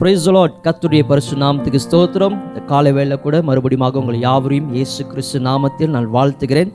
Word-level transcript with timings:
Price 0.00 0.26
கத்துடைய 0.64 1.02
பரிசு 1.06 1.36
நாமத்துக்கு 1.42 1.78
ஸ்தோத்திரம். 1.84 2.34
இந்த 2.48 2.60
காலை 2.70 2.90
வேலை 2.96 3.16
கூட 3.22 3.36
மறுபடியும் 3.48 3.84
உங்களை 4.00 4.18
யாவரையும் 4.26 4.68
இயேசு 4.76 5.00
கிறிஸ்து 5.12 5.38
நாமத்தில் 5.46 5.90
நான் 5.94 6.06
வாழ்த்துகிறேன். 6.16 6.70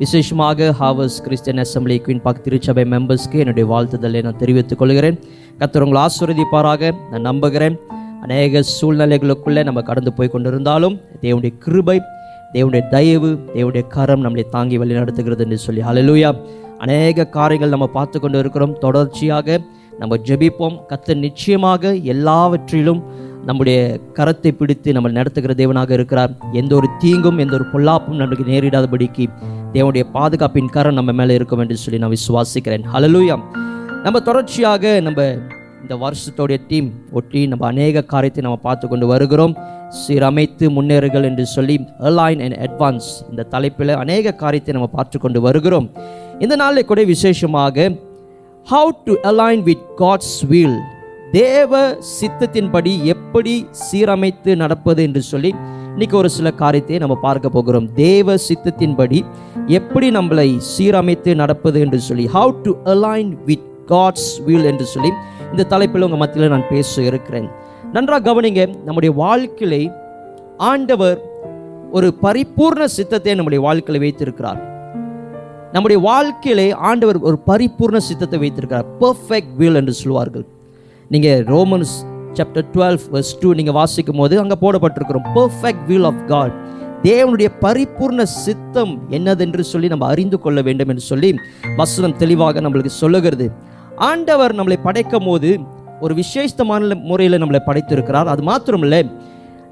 விசேஷமாக 0.00 0.68
Harvest 0.80 1.16
Christian 1.26 1.62
Assembly 1.62 1.96
Queen 2.06 2.20
Park 2.26 2.42
திருச்சபை 2.46 2.84
மெம்பர்ஸ்க்கு 2.94 3.40
என்னுடைய 3.42 3.66
வாழ்த்துதலை 3.70 4.20
நான் 4.26 4.36
தெரிவித்துக் 4.42 4.80
கொள்கிறேன். 4.80 5.16
கத்தர் 5.60 5.84
உங்களை 5.86 6.00
ஆசீர்வதிப்பாராக. 6.06 6.90
நான் 7.12 7.26
நம்புகிறேன். 7.30 7.78
அநேக 8.26 8.62
சூழ்நிலைகளுக்குள்ளே 8.74 9.64
நம்ம 9.68 9.82
கடந்து 9.90 10.12
போய் 10.18 10.32
கொண்டிருந்தாலும் 10.34 10.98
தேவனுடைய 11.24 11.54
கிருபை 11.64 11.96
தேவனுடைய 12.56 12.84
தயவு 12.94 13.30
தேவனுடைய 13.56 13.84
கரம் 13.96 14.24
நம்மளை 14.26 14.46
தாங்கி 14.56 14.78
வழி 14.82 14.98
நடத்துகிறது 15.00 15.44
என்று 15.46 15.60
சொல்லி 15.66 15.84
அலலூயா 15.92 16.32
அநேக 16.84 17.28
காரியங்கள் 17.38 17.74
நம்ம 17.74 17.88
பார்த்து 17.96 18.16
கொண்டு 18.20 18.38
இருக்கிறோம். 18.44 18.76
தொடர்ச்சியாக 18.84 19.58
நம்ம 20.00 20.16
ஜெபிப்போம். 20.28 20.76
கர்த்தர் 20.90 21.24
நிச்சயமாக 21.26 21.92
எல்லாவற்றிலும் 22.14 23.00
நம்முடைய 23.48 23.78
கரத்தை 24.18 24.50
பிடித்து 24.60 24.92
நம்ம 24.96 25.10
நடத்துகிற 25.18 25.52
தேவனாக 25.60 25.90
இருக்கிறார். 25.98 26.32
எந்த 26.60 26.72
ஒரு 26.78 26.88
தீங்கும் 27.02 27.38
எந்த 27.44 27.54
ஒரு 27.58 27.66
பொல்லாப்பும் 27.72 28.20
நமக்கு 28.22 28.44
நேரிடாதபடிக்கு 28.52 29.24
தேவனுடைய 29.74 30.04
பாதுகாப்பின் 30.16 30.72
கரம் 30.76 30.98
நம்ம 30.98 31.12
மேலே 31.20 31.34
இருக்கும் 31.38 31.62
என்று 31.64 31.76
சொல்லி 31.82 32.00
நான் 32.04 32.16
விசுவாசிக்கிறேன். 32.18 32.86
ஹalleluya 32.94 33.36
நம்ம 34.06 34.20
தொடர்ச்சியாக 34.20 35.00
நம்ம 35.06 35.22
இந்த 35.82 35.94
வருஷத்தோடைய 36.02 36.58
டீம் 36.70 36.88
ஒட்டி 37.18 37.40
நம்ம 37.52 37.64
அநேக 37.66 38.02
காரியத்தை 38.12 38.42
நம்ம 38.46 38.58
பார்த்து 38.66 38.86
கொண்டு 38.88 39.06
வருகிறோம். 39.12 39.54
சீரமைத்து 39.98 40.66
முன்னேறுகள் 40.76 41.26
என்று 41.28 41.44
சொல்லி 41.54 41.76
அலைன் 42.10 42.40
அண்ட் 42.46 42.58
அட்வான்ஸ் 42.66 43.08
இந்த 43.30 43.46
தலைப்பில் 43.54 43.92
அநேக 44.02 44.34
காரியத்தை 44.42 44.74
நம்ம 44.76 44.88
பார்த்து 44.96 45.16
கொண்டு 45.24 45.40
வருகிறோம். 45.46 45.86
இந்த 46.44 46.54
நாளில் 46.62 46.88
கூட 46.90 47.02
விசேஷமாக 47.14 47.86
how 48.70 48.88
to 49.04 49.14
align 49.22 49.62
with 49.62 49.82
God's 49.96 50.46
will 50.46 50.78
தேவ 51.32 51.98
சித்தத்தின்படி 52.20 53.02
எப்படி 53.02 53.66
சீரமைத்து 53.82 54.56
நடப்பது 54.56 55.02
என்று 55.02 55.22
சொல்லி 55.22 55.54
இன்றைக்கி 55.94 56.14
ஒரு 56.14 56.28
சில 56.28 56.50
காரியத்தை 56.50 56.98
நம்ம 56.98 57.14
பார்க்க 57.16 57.48
போகிறோம். 57.48 57.92
தேவ 57.92 58.34
சித்தத்தின்படி 58.48 59.24
எப்படி 59.66 60.10
நம்மளை 60.10 60.60
சீரமைத்து 60.78 61.34
நடப்பது 61.34 61.80
என்று 61.80 62.00
சொல்லி 62.00 62.28
how 62.34 62.60
to 62.62 62.74
align 62.84 63.44
with 63.44 63.68
God's 63.86 64.42
will 64.44 64.64
என்று 64.64 64.84
சொல்லி 64.84 65.12
இந்த 65.50 65.62
தலைப்பில் 65.62 66.02
உங்கள் 66.02 66.18
மத்தியில் 66.18 66.48
நான் 66.48 66.68
பேச 66.68 67.02
இருக்கிறேன். 67.02 67.50
நன்றாக 67.92 68.32
கவனிங்க 68.32 68.82
நம்முடைய 68.84 69.14
வாழ்க்கையை 69.14 69.90
ஆண்டவர் 70.56 71.18
ஒரு 71.90 72.14
பரிபூர்ண 72.22 72.84
சித்தத்தை 72.84 73.34
நம்முடைய 73.34 73.64
வாழ்க்கையில் 73.64 74.04
வைத்திருக்கிறார். 74.04 74.75
நம்முடைய 75.76 75.98
வாழ்க்கையிலே 76.08 76.66
ஆண்டவர் 76.88 77.18
ஒரு 77.28 77.38
பரிபூர்ண 77.48 77.98
சித்தத்தை 78.08 78.38
வைத்திருக்கிறார். 78.42 78.86
பர்ஃபெக்ட் 79.00 79.54
வில் 79.60 79.78
என்று 79.80 79.94
சொல்வார்கள் 80.02 80.44
நீங்கள் 81.12 81.42
Romans 81.54 81.94
chapter 82.38 82.68
twelve 82.74 82.98
verse 83.14 83.32
two 83.40 83.48
நீங்கள் 83.58 83.76
வாசிக்கும் 83.78 84.20
போது 84.20 84.34
அங்கே 84.42 84.56
போடப்பட்டிருக்கிறோம். 84.62 85.26
பர்ஃபெக்ட் 85.36 85.84
வீல் 85.90 86.06
ஆஃப் 86.10 86.22
காட் 86.32 86.54
தேவனுடைய 87.06 87.48
பரிபூர்ண 87.64 88.22
சித்தம் 88.44 88.92
என்னதென்று 89.16 89.64
சொல்லி 89.72 89.88
நம்ம 89.92 90.06
அறிந்து 90.12 90.38
கொள்ள 90.44 90.60
வேண்டும் 90.68 90.90
என்று 90.92 91.04
சொல்லி 91.10 91.30
வசனம் 91.80 92.16
தெளிவாக 92.22 92.60
நம்மளுக்கு 92.66 92.92
சொல்லுகிறது. 93.02 93.46
ஆண்டவர் 94.10 94.54
நம்மளை 94.58 94.78
படைக்கும் 94.86 95.28
போது 95.28 95.50
ஒரு 96.04 96.14
விசேஷமான 96.20 96.96
முறையில் 97.10 97.40
நம்மளை 97.42 97.60
படைத்திருக்கிறார். 97.68 98.30
அது 98.32 98.42
மாத்திரமில்லை 98.50 99.02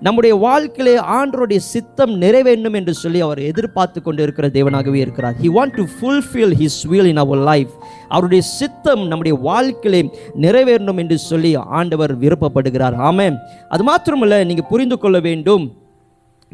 நம்முடைய 0.04 0.34
வாழ்க்கையிலே 0.44 0.94
ஆண்டருடைய 1.16 1.60
சித்தம் 1.72 2.12
நிறைவேண்டும் 2.22 2.76
என்று 2.78 2.94
சொல்லி 3.02 3.20
அவர் 3.26 3.40
எதிர்பார்த்து 3.50 3.98
கொண்டு 4.02 4.20
இருக்கிற 4.22 4.46
தேவனாகவே 4.56 4.98
இருக்கிறார். 5.04 5.36
He 5.42 5.48
want 5.56 5.76
to 5.78 5.84
fulfil 5.94 6.54
his 6.60 6.80
will 6.90 7.08
in 7.12 7.22
our 7.22 7.42
life 7.50 7.72
அவருடைய 8.08 8.42
சித்தம் 8.58 9.02
நம்முடைய 9.10 9.38
வாழ்க்கையிலே 9.48 10.00
நிறைவேறணும் 10.44 11.00
என்று 11.04 11.18
சொல்லி 11.30 11.52
ஆண்டவர் 11.78 12.14
விருப்பப்படுகிறார். 12.24 12.96
ஆமே 13.08 13.28
அது 13.68 13.84
மாத்திரமல்ல 13.90 14.44
நீங்கள் 14.50 14.70
புரிந்து 14.72 14.98
கொள்ள 14.98 15.18
வேண்டும். 15.28 15.64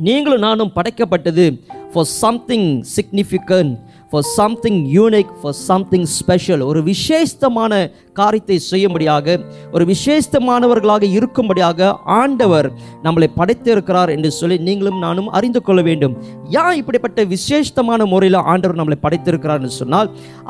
நீங்களும் 0.08 0.44
நானும் 0.48 0.74
படைக்கப்பட்டது 0.76 1.46
for 1.92 2.10
something 2.24 2.68
significant 2.96 3.72
for 4.10 4.28
something 4.38 4.78
unique 4.98 5.32
for 5.40 5.58
something 5.68 6.06
special 6.18 6.62
ஒரு 6.70 6.80
விசேஷமான 6.82 7.72
காரியத்தை 8.20 8.58
செய்யும்படியாக 8.70 9.36
ஒரு 9.74 9.84
விசேஷமானவர்களாக 9.92 11.04
இருக்கும்படியாக 11.18 11.90
ஆண்டவர் 12.20 12.68
நம்மளை 13.04 13.28
படைத்திருக்கிறார் 13.38 14.12
என்று 14.16 14.30
சொல்லி 14.40 14.58
நீங்களும் 14.68 15.00
நானும் 15.04 15.28
அறிந்து 15.38 15.60
கொள்ள 15.62 15.80
வேண்டும். 15.88 16.14
ஏன் 16.62 16.78
இப்படிப்பட்ட 16.80 17.24
விசேஷமான 17.34 18.06
முறையில் 18.12 18.38
ஆண்டவர் 18.52 18.78
நம்மளை 18.80 18.98
படைத்திருக்கிறார் 19.02 19.60
என்று 19.62 19.80
சொன்னால் 19.80 20.08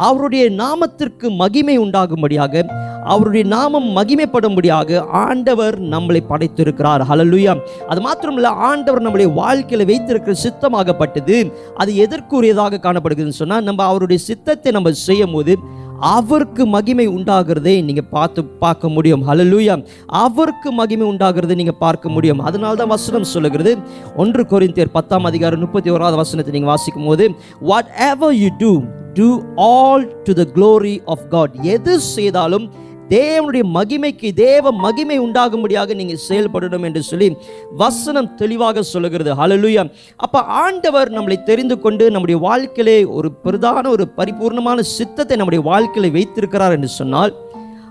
அவருடைய 0.09 0.45
நாமத்திற்கு 0.63 1.27
மகிமை 1.43 1.77
உண்டாகும்படியாக 1.85 2.65
அவருடைய 3.13 3.45
நாமம் 3.55 3.87
மகிமைப்படும்படியாக 3.99 5.01
ஆண்டவர் 5.25 5.77
நம்மளை 5.93 6.21
படைத்திருக்கிறார். 6.33 7.03
ஹலலுயா 7.11 7.53
அது 7.91 8.01
மாத்திரமல்ல 8.07 8.51
ஆண்டவர் 8.71 9.05
நம்முடைய 9.07 9.29
வாழ்க்கையில் 9.41 9.89
வைத்திருக்கிற 9.91 10.35
சித்தமாகப்பட்டது 10.45 11.37
அது 11.83 11.91
எதற்குரியதாக 12.05 12.81
காணப்படுகிறதுன்னு 12.87 13.41
சொன்னால் 13.43 13.67
நம்ம 13.69 13.85
அவருடைய 13.91 14.21
சித்தத்தை 14.29 14.73
நம்ம 14.77 14.93
செய்யும் 15.07 15.35
போது 15.37 15.55
அவருக்கு 16.01 16.67
மகிமை 16.67 17.09
உண்டாகிறதை 17.09 17.85
நீங்கள் 17.85 18.09
பார்த்து 18.11 18.45
பார்க்க 18.45 18.89
முடியும். 18.89 19.23
ஹலலூயா 19.29 19.75
அவருக்கு 20.07 20.73
மகிமை 20.73 21.07
உண்டாகிறதை 21.13 21.55
நீங்கள் 21.55 21.79
பார்க்க 21.79 22.09
முடியும். 22.09 22.41
அதனால 22.41 22.75
தான் 22.77 22.89
வசனம் 22.89 23.25
சொல்லுகிறது. 23.25 23.79
ஒன்று 24.17 24.43
குறிந்தியர் 24.53 24.93
பத்தாம் 24.93 25.25
அதிகாரம் 25.25 25.61
முப்பத்தி 25.61 25.91
ஓராவது 25.91 26.17
வசனத்தை 26.17 26.53
நீங்கள் 26.53 26.73
வாசிக்கும் 26.73 27.05
போது 27.05 27.27
whatever 28.11 28.35
you 28.43 28.49
do 28.59 28.83
do 29.19 29.29
all 29.57 30.13
to 30.25 30.33
the 30.33 30.47
glory 30.57 31.03
of 31.05 31.29
God 31.29 31.55
எது 31.63 32.01
செய்தாலும் 32.01 32.71
தேவனுடைய 33.11 33.65
மகிமைக்கு 33.75 34.33
தேவ 34.35 34.71
மகிமை 34.71 35.19
உண்டாகும்படியாக 35.21 35.95
நீங்கள் 35.95 36.23
செயல்படணும் 36.29 36.83
என்று 36.83 37.03
சொல்லி 37.03 37.37
வசனம் 37.77 38.35
தெளிவாக 38.35 38.83
சொல்லுகிறது. 38.83 39.35
ஹalleluya 39.35 39.87
அப்போ 40.17 40.41
ஆண்டவர் 40.41 41.11
நம்மளை 41.11 41.43
தெரிந்து 41.43 41.81
கொண்டு 41.81 42.11
நம்முடைய 42.11 42.41
வாழ்க்கையிலே 42.41 43.05
ஒரு 43.05 43.33
பிரதான 43.33 43.91
ஒரு 43.91 44.07
பரிபூர்ணமான 44.17 44.81
சித்தத்தை 44.81 45.37
நம்முடைய 45.37 45.65
வாழ்க்கையில 45.71 46.13
வைத்திருக்கிறார் 46.13 46.73
என்று 46.73 46.89
சொன்னால் 46.89 47.33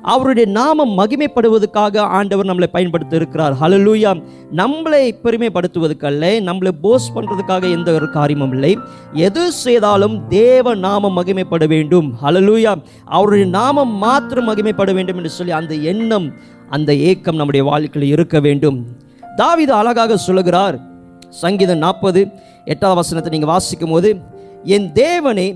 அவருடைய 0.02 0.52
நாமம் 0.52 0.92
மகிமைப்படுவதற்காக 1.00 1.98
ஆண்டவர் 2.18 2.50
நம்மளை 2.50 2.70
பயன்படுத்தி 2.72 3.16
இருக்கிறார் 3.16 3.54
ஹலலூயா 3.62 4.12
நம்மளை 4.56 5.02
பெருமைப்படுத்துவதற்கல்ல 5.24 6.30
நம்மளை 6.50 6.72
போஸ் 6.82 7.08
பண்ணுறதுக்காக 7.16 7.64
எந்த 7.78 7.92
ஒரு 7.92 8.10
காரியமும் 8.10 8.54
இல்லை. 8.54 8.78
எது 9.14 9.52
செய்தாலும் 9.52 10.28
தேவ 10.28 10.76
நாமம் 10.76 11.18
மகிமைப்பட 11.18 11.68
வேண்டும். 11.68 12.08
ஹலலூயா 12.24 12.74
அவருடைய 13.06 13.48
நாமம் 13.50 13.94
மாத்திரம் 14.06 14.50
மகிமைப்பட 14.50 14.94
வேண்டும் 14.94 15.18
என்று 15.18 15.30
சொல்லி 15.30 15.52
அந்த 15.52 15.76
எண்ணம் 15.76 16.28
அந்த 16.70 16.94
ஏக்கம் 16.96 17.36
நம்முடைய 17.36 17.64
வாழ்க்கையில் 17.70 18.12
இருக்க 18.12 18.40
வேண்டும். 18.40 18.80
தாவித 19.24 19.72
அழகாக 19.81 20.18
சொல்லுகிறார் 20.18 20.78
சங்கீதம் 21.30 21.78
நாற்பது 21.78 22.22
எட்டாவது 22.66 22.96
வசனத்தை 22.96 23.31
நீங்கள் 23.31 23.52
வாசிக்கும் 23.54 23.90
போது 23.90 24.10
என் 24.64 24.88
தேவனே 24.94 25.48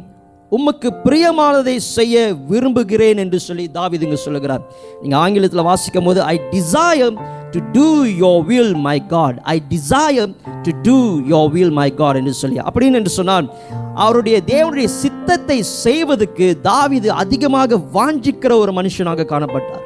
உமக்கு 0.57 0.89
பிரியமானதை 1.05 1.75
செய்ய 1.95 2.15
விரும்புகிறேன் 2.49 3.19
என்று 3.23 3.39
சொல்லி 3.45 3.65
தாவிதுங்க 3.77 4.17
சொல்லுகிறார். 4.25 4.63
நீங்கள் 5.01 5.21
ஆங்கிலத்தில் 5.23 5.67
வாசிக்கும் 5.69 6.07
போது 6.07 6.19
I 6.33 6.35
desire 6.55 7.15
to 7.53 7.59
do 7.77 7.87
your 8.23 8.43
will 8.49 8.75
my 8.87 8.97
God 9.13 9.37
I 9.53 9.55
desire 9.73 10.31
to 10.65 10.73
do 10.87 10.97
your 11.33 11.49
will 11.55 11.75
my 11.79 11.89
God 12.01 12.19
என்று 12.21 12.33
சொல்லி. 12.41 12.59
அப்படின்னு 12.69 12.99
என்று 13.01 13.13
சொன்னால் 13.19 13.47
அவருடைய 14.05 14.37
தேவனுடைய 14.51 14.89
சித்தத்தை 15.01 15.57
செய்வதற்கு 15.85 16.45
தாவிது 16.69 17.09
அதிகமாக 17.23 17.81
வாஞ்சிக்கிற 17.97 18.53
ஒரு 18.63 18.71
மனுஷனாக 18.79 19.27
காணப்பட்டார். 19.33 19.82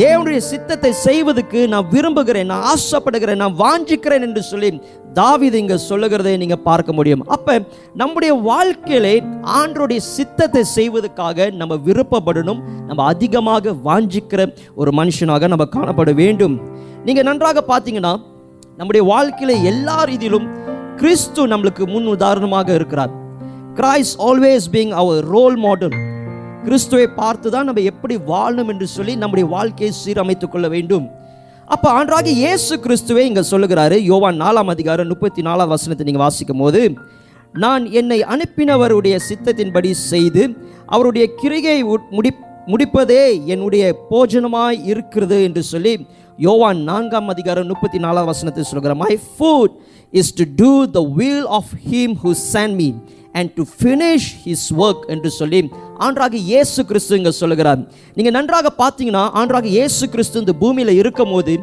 தேவனுடைய 0.00 0.40
சித்தத்தை 0.48 0.90
செய்வதற்கு 1.06 1.60
நான் 1.68 1.88
விரும்புகிறேன் 1.92 2.50
நான் 2.50 2.66
ஆசைப்படுகிறேன் 2.72 3.40
நான் 3.42 3.56
வாஞ்சிக்கிறேன் 3.62 4.24
என்று 4.26 4.42
சொல்லி 4.42 4.68
தாவீது 5.12 5.56
இங்க 5.58 5.76
சொல்லுகிறதை 5.76 6.36
நீங்க 6.36 6.56
பார்க்க 6.56 6.92
முடியும். 6.92 7.22
அப்ப 7.26 7.56
நம்முடைய 7.94 8.32
வாழ்க்கையிலே 8.50 9.14
ஆண்டோடைய 9.60 10.00
சித்தத்தை 10.16 10.62
செய்வதற்காக 10.76 11.48
நம்ம 11.50 11.76
விருப்பப்படணும் 11.86 12.60
நம்ம 12.86 13.04
அதிகமாக 13.04 13.74
வாஞ்சிக்கிற 13.88 14.44
ஒரு 14.74 14.90
மனுஷனாக 14.90 15.48
நம்ம 15.48 15.66
காணப்பட 15.76 16.12
வேண்டும். 16.14 16.54
நீங்க 17.04 17.22
நன்றாக 17.22 17.64
பார்த்தீங்கன்னா 17.72 18.14
நம்முடைய 18.76 19.02
வாழ்க்கையில 19.14 19.56
எல்லா 19.72 19.98
ரீதியிலும் 20.04 20.46
கிறிஸ்து 20.96 21.48
நம்மளுக்கு 21.54 21.86
முன் 21.94 22.06
உதாரணமாக 22.06 22.68
இருக்கிறார். 22.74 23.12
Christ 23.74 24.14
always 24.28 24.68
being 24.72 24.94
our 25.02 25.26
role 25.34 25.58
model 25.66 25.96
கிறிஸ்துவை 26.64 27.06
பார்த்து 27.16 27.50
தான் 27.50 27.64
நம்ம 27.64 27.80
எப்படி 27.80 28.14
வாழணும் 28.16 28.68
என்று 28.68 28.86
சொல்லி 28.86 29.16
நம்முடைய 29.16 29.48
வாழ்க்கையை 29.48 29.92
சீரமைத்துக் 30.04 30.52
கொள்ள 30.52 30.68
வேண்டும். 30.68 31.06
அப்போ 31.68 31.88
ஆண்டாக 31.90 32.30
இயேசு 32.32 32.80
கிறிஸ்துவை 32.80 33.26
இங்கே 33.26 33.42
சொல்லுகிறாரு 33.50 34.04
யோவான் 34.04 34.38
நாலாம் 34.40 34.66
அதிகாரம் 34.66 35.08
முப்பத்தி 35.08 35.42
நாலாம் 35.42 35.68
வசனத்தை 35.68 36.04
நீங்கள் 36.06 36.24
வாசிக்கும் 36.24 36.58
போது 36.58 36.82
நான் 37.54 37.84
என்னை 37.90 38.22
அனுப்பினவருடைய 38.22 39.16
சித்தத்தின்படி 39.28 39.90
செய்து 39.90 40.42
அவருடைய 40.86 41.26
கிரிகை 41.40 41.82
முடி 42.10 42.30
முடிப்பதே 42.68 43.22
என்னுடைய 43.46 43.84
போஜனமாய் 44.10 44.78
இருக்கிறது 44.84 45.42
என்று 45.42 45.62
சொல்லி 45.62 46.06
யோவான் 46.38 46.80
நான்காம் 46.84 47.28
அதிகாரம் 47.28 47.66
முப்பத்தி 47.66 47.98
நாலாம் 47.98 48.26
வசனத்தை 48.26 48.64
சொல்கிறார் 48.64 48.96
my 48.96 49.14
food 49.28 49.74
is 50.12 50.34
to 50.34 50.44
do 50.56 50.72
the 50.86 51.00
will 51.14 51.46
of 51.50 51.72
him 51.90 52.14
who 52.24 52.32
sent 52.52 52.74
me 52.74 52.98
and 53.32 53.50
to 53.52 53.62
finish 53.80 54.28
his 54.44 54.68
work 54.76 55.04
என்று 55.06 55.30
சொல்லி 55.30 55.70
ஆண்டராக 55.98 56.32
இயேசு 56.32 56.84
கிறிஸ்து 56.84 57.16
இங்கே 57.16 57.30
சொல்லுகிறார். 57.30 57.80
நீங்கள் 58.14 58.32
நன்றாக 58.32 58.74
பார்த்தீங்கன்னா 58.78 59.30
ஆண்டராக 59.34 59.64
இயேசு 59.64 60.08
கிறிஸ்து 60.08 60.38
இந்த 60.38 60.52
பூமியில் 60.52 60.88
இருக்கும் 60.88 61.30
போது 61.30 61.58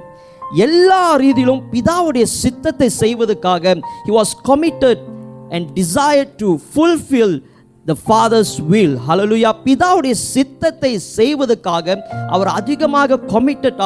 எல்லா 0.58 1.16
ரீதியிலும் 1.16 1.62
பிதாவுடைய 1.72 2.24
சித்தத்தை 2.24 2.90
செய்வதற்காக 2.90 3.76
he 3.76 4.12
was 4.12 4.34
committed 4.46 5.00
and 5.50 5.68
desire 5.74 6.30
to 6.38 6.58
fulfil 6.76 7.44
the 7.90 7.94
father's 8.04 8.54
will 8.70 8.94
hallelujah 9.08 9.50
பிதாவுடைய 9.66 10.14
சித்தத்தை 10.34 10.90
செய்வதற்காக 11.18 11.96
அவர் 12.36 12.50
அதிகமாக 12.60 13.20
committed 13.34 13.82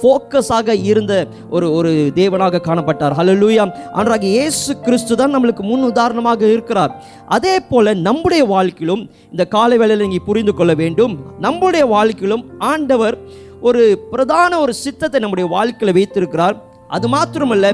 ஃபோக்கஸாக 0.00 0.74
இருந்த 0.90 1.12
ஒரு 1.50 1.66
ஒரு 1.76 1.90
தேவனாக 2.18 2.60
காணப்பட்டார். 2.68 3.14
ஹலலுயா 3.18 3.64
அன்றாக 3.92 4.26
இயேசு 4.26 4.72
கிறிஸ்து 4.86 5.14
தான் 5.20 5.34
நம்மளுக்கு 5.34 5.62
முன் 5.70 5.82
உதாரணமாக 5.82 6.42
இருக்கிறார். 6.46 6.92
அதே 7.26 7.54
போல் 7.70 7.90
நம்முடைய 8.08 8.44
வாழ்க்கையிலும் 8.54 9.02
இந்த 9.32 9.44
காலை 9.56 9.78
வேளையில் 9.78 10.04
நீங்கள் 10.04 10.26
புரிந்து 10.28 10.54
கொள்ள 10.54 10.74
வேண்டும். 10.74 11.16
நம்முடைய 11.46 11.84
வாழ்க்கையிலும் 11.86 12.44
ஆண்டவர் 12.58 13.18
ஒரு 13.60 13.82
பிரதான 14.12 14.52
ஒரு 14.60 14.74
சித்தத்தை 14.84 15.20
நம்முடைய 15.20 15.48
வாழ்க்கையில் 15.56 15.96
வைத்திருக்கிறார். 15.98 16.56
அது 16.88 17.08
மாத்திரமல்ல 17.08 17.66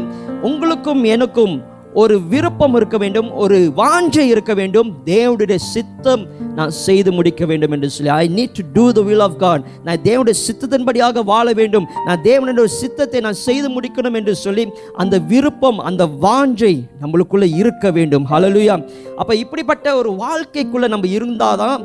உங்களுக்கும் 0.49 1.05
எனக்கும் 1.15 1.55
ஒரு 1.95 2.15
விருப்பம் 2.33 2.75
இருக்க 2.75 2.97
வேண்டும் 2.99 3.29
ஒரு 3.43 3.57
வாஞ்சை 3.77 4.25
இருக்க 4.33 4.53
வேண்டும். 4.55 4.91
தேவனுடைய 5.05 5.59
சித்தம் 5.75 6.23
நான் 6.55 6.71
செய்து 6.71 7.11
முடிக்க 7.13 7.47
வேண்டும் 7.47 7.73
என்று 7.77 7.91
சொல்லி 7.91 8.11
I 8.11 8.27
need 8.37 8.55
to 8.59 8.63
do 8.73 8.85
the 8.93 9.03
will 9.09 9.25
of 9.27 9.37
God 9.39 9.63
நான் 9.85 10.03
தேவனுடைய 10.09 10.37
சித்தத்தின்படியாக 10.47 11.25
வாழ 11.25 11.53
வேண்டும். 11.53 11.87
நான் 12.07 12.23
தேவனுடைய 12.23 12.65
சித்தத்தை 12.65 13.21
நான் 13.21 13.41
செய்து 13.47 13.71
முடிக்கணும் 13.77 14.19
என்று 14.21 14.35
சொல்லி 14.45 14.67
அந்த 14.97 15.19
விருப்பம் 15.33 15.81
அந்த 15.91 16.07
வாஞ்சை 16.27 16.75
நம்மளுக்குள்ளே 17.03 17.49
இருக்க 17.63 17.91
வேண்டும். 17.91 18.27
ஹலலுயா 18.33 18.77
அப்போ 19.17 19.35
இப்படிப்பட்ட 19.35 19.97
ஒரு 19.97 20.13
வாழ்க்கைக்குள்ளே 20.25 20.89
நம்ம 20.95 21.07
இருந்தால் 21.19 21.61
தான் 21.65 21.85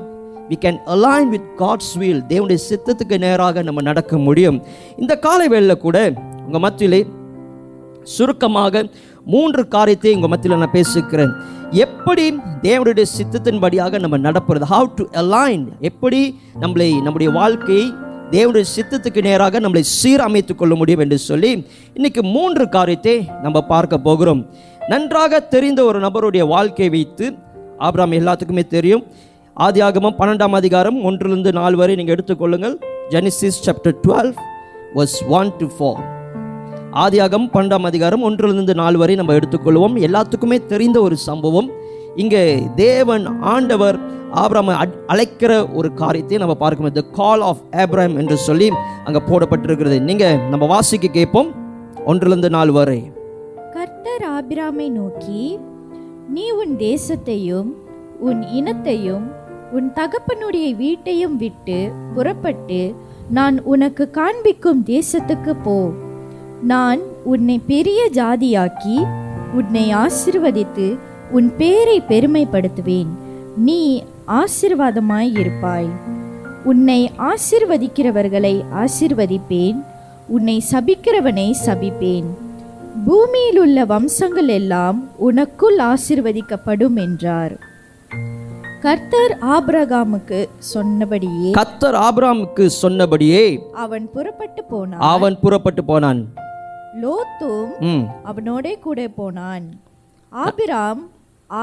we 0.50 0.58
can 0.66 0.80
align 0.96 1.30
with 1.30 1.52
God's 1.62 1.94
will 1.98 2.24
தேவனுடைய 2.32 2.60
சித்தத்துக்கு 2.70 3.18
நேராக 3.28 3.64
நம்ம 3.64 3.82
நடக்க 3.82 4.18
முடியும். 4.18 4.60
இந்த 4.98 5.14
காலை 5.28 5.48
வேளையில் 5.48 5.84
கூட 5.86 5.98
உங்கள் 6.46 6.66
மத்தியிலே 6.68 7.04
சுருக்கமாக 8.16 8.84
மூன்று 9.26 9.68
காரியத்தை 9.68 10.14
உங்கள் 10.14 10.30
மத்தியில் 10.30 10.60
நான் 10.60 10.72
பேசுகிறேன் 10.72 11.34
எப்படி 11.72 12.26
தேவனுடைய 12.62 13.06
சித்தத்தின்படியாக 13.18 14.00
நம்ம 14.00 14.18
நடப்புறது? 14.18 14.66
ஹவு 14.70 14.94
டு 14.96 15.06
அலைன் 15.12 15.68
எப்படி 15.80 16.40
நம்மளை 16.62 17.02
நம்முடைய 17.02 17.32
வாழ்க்கையை 17.32 17.86
தேவனுடைய 18.32 18.66
சித்தத்துக்கு 18.76 19.22
நேராக 19.22 19.60
நம்மளை 19.60 19.84
சீரமைத்துக் 20.04 20.56
கொள்ள 20.56 20.76
முடியும் 20.76 21.00
என்று 21.00 21.18
சொல்லி 21.18 21.66
இன்னைக்கு 21.94 22.24
மூன்று 22.24 22.70
காரியத்தை 22.70 23.28
நம்ம 23.42 23.62
பார்க்க 23.62 23.98
போகிறோம். 23.98 24.42
நன்றாக 24.88 25.40
தெரிந்த 25.40 25.84
ஒரு 25.84 26.00
நபருடைய 26.00 26.48
வாழ்க்கையை 26.48 26.90
வைத்து 26.90 27.26
ஆபிராம் 27.78 28.12
எல்லாத்துக்குமே 28.12 28.68
தெரியும். 28.68 29.04
ஆதியாகமம் 29.58 30.18
பன்னெண்டாம் 30.20 30.52
அதிகாரம் 30.52 31.04
ஒன்றிலிருந்து 31.04 31.52
நாலு 31.52 31.78
வரை 31.78 31.96
நீங்கள் 31.96 32.16
எடுத்துக்கொள்ளுங்கள் 32.16 32.76
Genesis 33.10 33.62
chapter 33.66 33.96
twelve 34.08 34.34
verse 34.96 35.16
one 35.28 35.52
to 35.58 35.68
four 35.78 36.02
ஆதியாகம் 37.04 37.46
பன்னெண்டாம் 37.54 37.88
அதிகாரம் 37.90 38.22
ஒன்றிலிருந்து 38.22 38.74
நாலு 38.74 38.98
வரை 38.98 39.16
நம்ம 39.16 39.34
எடுத்துக்கொள்வோம். 39.34 39.96
எல்லாத்துக்குமே 40.06 40.66
தெரிந்த 40.66 41.02
ஒரு 41.02 41.18
சம்பவம். 41.18 41.70
இங்கே 42.16 42.44
தேவன் 42.76 43.26
ஆண்டவர் 43.42 43.98
ஆப்ராம 44.42 44.76
அழைக்கிற 45.08 45.52
ஒரு 45.68 45.94
காரியத்தை 45.94 46.38
நம்ம 46.38 46.56
பார்க்கணும். 46.56 46.92
த 46.92 47.02
கால் 47.02 47.42
ஆஃப் 47.42 47.64
ஆப்ராம் 47.72 48.16
என்று 48.18 48.38
சொல்லி 48.38 48.70
அங்கே 49.04 49.22
போடப்பட்டிருக்கிறது. 49.30 49.98
நீங்கள் 50.02 50.40
நம்ம 50.50 50.66
வாசிக்க 50.66 51.08
கேட்போம். 51.08 51.50
ஒன்றிலிருந்து 52.06 52.50
நாலு 52.50 52.74
வரை. 52.74 53.00
கர்த்தர் 53.74 54.26
ஆபிராமை 54.38 54.88
நோக்கி 54.92 55.44
நீ 56.30 56.46
உன் 56.62 56.76
தேசத்தையும் 56.80 57.70
உன் 58.20 58.42
இனத்தையும் 58.60 59.28
உன் 59.72 59.92
தகப்பனுடைய 59.96 60.76
வீட்டையும் 60.76 61.38
விட்டு 61.38 61.92
புறப்பட்டு 62.16 62.82
நான் 63.30 63.64
உனக்கு 63.64 64.10
காண்பிக்கும் 64.10 64.84
தேசத்துக்கு 64.86 65.54
போ. 65.64 65.78
நான் 66.66 67.00
உன்னை 67.24 67.62
பெரிய 67.68 68.10
ஜாதியாக்கி 68.14 69.08
உன்னை 69.54 69.96
ஆசிர்வதித்து 69.96 70.98
உன் 71.32 71.56
பேரை 71.58 72.02
பெருமைப்படுத்துவேன். 72.02 73.08
நீ 73.58 74.04
ஆசிர்வாதமாய் 74.28 75.40
இருப்பாய். 75.40 75.88
உன்னை 76.64 77.12
ஆசிர்வதிக்கிறவர்களை 77.18 78.64
ஆசிர்வதிப்பேன். 78.76 79.84
உன்னை 80.28 80.64
சபிக்கிறவனை 80.72 81.54
சபிப்பேன். 81.66 82.24
பூமியில் 83.06 83.60
உள்ள 83.60 83.86
வம்சங்கள் 83.86 84.48
எல்லாம் 84.48 85.10
உனக்குள் 85.18 85.78
ஆசிர்வதிக்கப்படும் 85.78 86.96
என்றார். 86.96 87.58
கர்த்தர் 88.82 89.38
ஆபிரகாமுக்கு 89.42 90.48
சொன்னபடியே 90.58 91.52
கத்தர் 91.52 92.00
ஆபிராமுக்கு 92.00 92.66
சொன்னபடியே 92.66 93.60
அவன் 93.74 94.10
புறப்பட்டு 94.14 94.64
போனான். 94.64 95.00
அவன் 95.00 95.38
புறப்பட்டு 95.42 95.84
போனான். 95.84 96.44
லோத்தும் 97.04 98.06
அவனோடே 98.30 98.74
கூட 98.86 99.00
போனான். 99.20 99.66
ஆபிராம் 100.44 101.02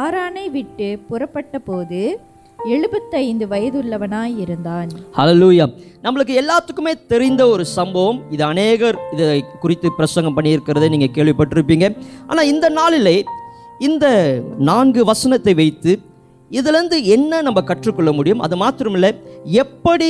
ஆரானை 0.01 0.45
விட்டு 0.57 0.89
புறப்பட்ட 1.09 1.59
போது 1.69 2.01
எழுபத்தைந்து 2.75 3.45
வயதுள்ளவனாய் 3.53 4.35
இருந்தான். 4.43 4.91
ஹalleluya. 5.17 5.67
நம்மளுக்கு 6.05 6.33
எல்லாத்துக்குமே 6.43 6.93
தெரிந்த 7.13 7.43
ஒரு 7.55 7.65
சம்பவம். 7.77 8.19
இது 8.35 8.45
அநேகர் 8.45 8.99
இதை 9.15 9.27
குறித்து 9.65 9.91
பிரசங்கம் 9.99 10.37
பண்ணியிருக்கிறதை 10.37 10.89
நீங்கள் 10.95 11.15
கேள்விப்பட்டிருப்பீங்க. 11.17 11.89
ஆனால் 12.27 12.51
இந்த 12.53 12.69
நாளிலே 12.79 13.17
இந்த 13.89 14.07
நான்கு 14.71 15.03
வசனத்தை 15.11 15.55
வைத்து 15.63 15.93
இதிலிருந்து 16.51 16.97
என்ன 17.17 17.41
நம்ம 17.47 17.61
கற்றுக்கொள்ள 17.71 18.11
முடியும்? 18.19 18.43
அது 18.47 18.55
மாத்திரமில்லை 18.63 19.11
எப்படி 19.63 20.09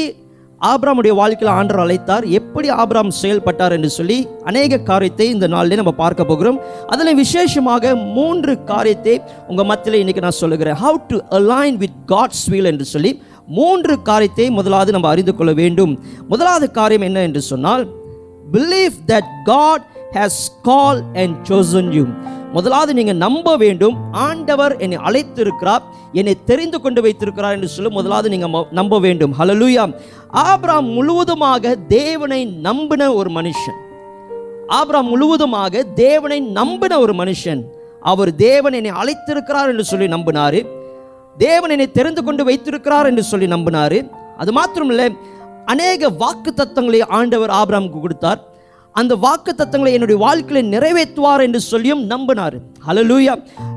ஆப்ராமுடைய 0.71 1.13
வாழ்க்கையில் 1.21 1.55
ஆண்டர் 1.59 1.81
அழைத்தார். 1.85 2.25
எப்படி 2.39 2.69
ஆப்ராம் 2.83 3.13
செயல்பட்டார் 3.21 3.75
என்று 3.77 3.91
சொல்லி 3.99 4.19
அநேக 4.51 4.79
காரியத்தை 4.91 5.27
இந்த 5.35 5.47
நாளிலே 5.55 5.79
நம்ம 5.81 5.93
பார்க்க 6.03 6.25
போகிறோம். 6.31 6.59
அதில் 6.87 7.19
விசேஷமாக 7.23 7.95
மூன்று 8.19 8.53
காரியத்தை 8.71 9.15
உங்கள் 9.51 9.69
மத்தியில் 9.71 10.01
இன்னைக்கு 10.03 10.25
நான் 10.27 10.41
சொல்லுகிறேன். 10.43 10.79
How 10.85 11.01
to 11.11 11.19
align 11.39 11.79
with 11.83 11.99
God's 12.13 12.45
will 12.53 12.71
என்று 12.73 12.87
சொல்லி 12.95 13.13
மூன்று 13.59 13.95
காரியத்தை 14.11 14.47
முதலாவது 14.59 14.93
நம்ம 14.97 15.09
அறிந்து 15.15 15.35
கொள்ள 15.35 15.53
வேண்டும். 15.63 15.95
முதலாவது 16.33 16.69
காரியம் 16.79 17.07
என்ன 17.09 17.23
என்று 17.29 17.43
சொன்னால் 17.53 17.85
believe 18.55 18.97
that 19.13 19.33
God 19.51 19.85
has 20.19 20.43
call 20.69 21.03
and 21.23 21.37
chosen 21.51 21.91
you 21.99 22.05
முதலாவது 22.57 22.95
நீங்கள் 22.99 23.21
நம்ப 23.25 23.57
வேண்டும். 23.57 23.97
ஆண்டவர் 24.13 24.75
என்னை 24.85 24.99
அழைத்திருக்கிறார். 25.09 25.85
என்னை 26.13 26.35
தெரிந்து 26.51 26.81
கொண்டு 26.81 27.03
வைத்திருக்கிறார் 27.03 27.55
என்று 27.57 27.69
சொல்லி 27.69 27.91
முதலாவது 27.99 28.29
நீங்கள் 28.35 28.67
நம்ப 28.71 28.99
வேண்டும். 29.07 29.35
ஹலலூயா 29.39 29.85
ஆப்ராம் 30.49 30.89
முழுவதுமாக 30.97 31.75
தேவனை 31.99 32.41
நம்பின 32.69 33.13
ஒரு 33.15 33.31
மனுஷன். 33.39 33.79
ஆப்ராம் 34.79 35.11
முழுவதுமாக 35.13 35.83
தேவனை 35.83 36.41
நம்பின 36.41 36.99
ஒரு 37.01 37.15
மனுஷன். 37.23 37.63
அவர் 38.01 38.31
தேவன் 38.35 38.73
என்னை 38.73 38.93
அழைத்திருக்கிறார் 39.01 39.71
என்று 39.73 39.85
சொல்லி 39.85 40.07
நம்பினாரு. 40.07 40.61
தேவன் 41.39 41.71
என்னை 41.71 41.91
தெரிந்து 41.91 42.23
கொண்டு 42.25 42.45
வைத்திருக்கிறார் 42.45 43.07
என்று 43.07 43.23
சொல்லி 43.23 43.47
நம்பினார். 43.47 43.99
அது 44.37 44.53
மாத்திரமில்லை 44.59 45.09
அநேக 45.73 46.09
வாக்கு 46.23 46.51
தத்துவங்களை 46.55 47.01
ஆண்டவர் 47.19 47.53
ஆபிராமுக்கு 47.59 48.01
கொடுத்தார். 48.01 48.41
அந்த 48.95 49.15
வாக்கு 49.15 49.53
தத்தங்களை 49.59 49.93
என்னுடைய 49.93 50.19
வாழ்க்கையில 50.27 50.61
நிறைவேற்றுவார் 50.75 51.43
என்று 51.43 51.61
சொல்லியும் 51.61 52.03
நம்பினார். 52.11 52.57
ஹalleluya 52.87 53.35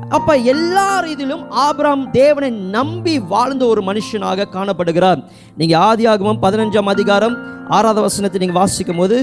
அப்ப 0.08 0.36
எல்லா 0.36 0.88
ரீதியிலும் 1.04 1.44
ஆபிராம் 1.50 2.10
தேவனை 2.10 2.50
நம்பி 2.50 3.18
வாழ்ந்த 3.18 3.66
ஒரு 3.66 3.82
மனுஷனாக 3.82 4.48
காணப்படுகிறார். 4.50 5.20
நீங்க 5.56 5.78
ஆதியாகமம் 5.78 6.42
பதினஞ்சாம் 6.42 6.92
அதிகாரம் 6.94 7.36
ஆறாவது 7.68 8.00
வசனத்தை 8.00 8.40
நீங்க 8.40 8.58
வாசிக்கும் 8.58 8.96
போது 8.96 9.18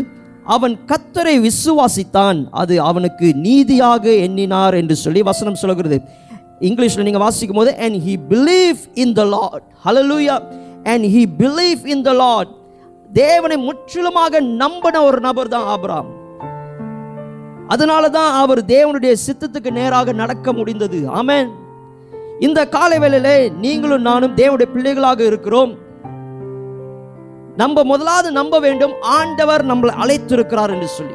அவன் 0.45 0.75
கத்தரை 0.85 1.35
விசுவாசித்தான் 1.39 2.39
அது 2.51 2.81
அவனுக்கு 2.81 3.33
நீதியாக 3.35 4.05
எண்ணினார் 4.25 4.73
என்று 4.73 4.95
சொல்லி 4.95 5.21
வசனம் 5.21 5.55
சொல்கிறது 5.55 5.99
இங்கிலீஷ்ல 6.59 7.05
நீங்க 7.07 7.19
வாசிக்கும் 7.19 7.61
போது 7.61 7.77
and 7.77 7.97
he 8.07 8.15
believe 8.29 8.81
in 8.93 9.13
the 9.13 9.23
lord 9.35 9.63
hallelujah 9.85 10.35
and 10.83 11.05
he 11.15 11.23
believe 11.37 11.81
in 11.95 12.01
the 12.01 12.13
lord 12.23 12.51
தேவனை 13.13 13.57
முற்றிலுமாக 13.57 14.39
நம்பின 14.39 15.03
ஒரு 15.03 15.19
நபர் 15.19 15.47
தான் 15.47 15.65
ஆபிராம். 15.65 16.09
அதனால 17.67 18.09
தான் 18.09 18.33
அவர் 18.33 18.65
தேவனுடைய 18.65 19.15
சித்தத்துக்கு 19.25 19.71
நேராக 19.71 20.11
நடக்க 20.11 20.53
முடிந்தது. 20.53 20.99
ஆமேன். 21.13 21.49
இந்த 22.39 22.69
காலை 22.69 22.99
வேளையிலே 22.99 23.49
நீங்களும் 23.49 24.01
நானும் 24.01 24.35
தேவனுடைய 24.35 24.71
பிள்ளைகளாக 24.73 25.25
இருக்கிறோம். 25.25 25.73
நம்ம 27.57 27.83
முதலாவது 27.83 28.31
நம்ப 28.31 28.59
வேண்டும் 28.59 28.93
ஆண்டவர் 29.01 29.65
நம்மளை 29.65 29.93
அழைத்திருக்கிறார் 30.03 30.69
என்று 30.69 30.87
சொல்லி. 30.87 31.13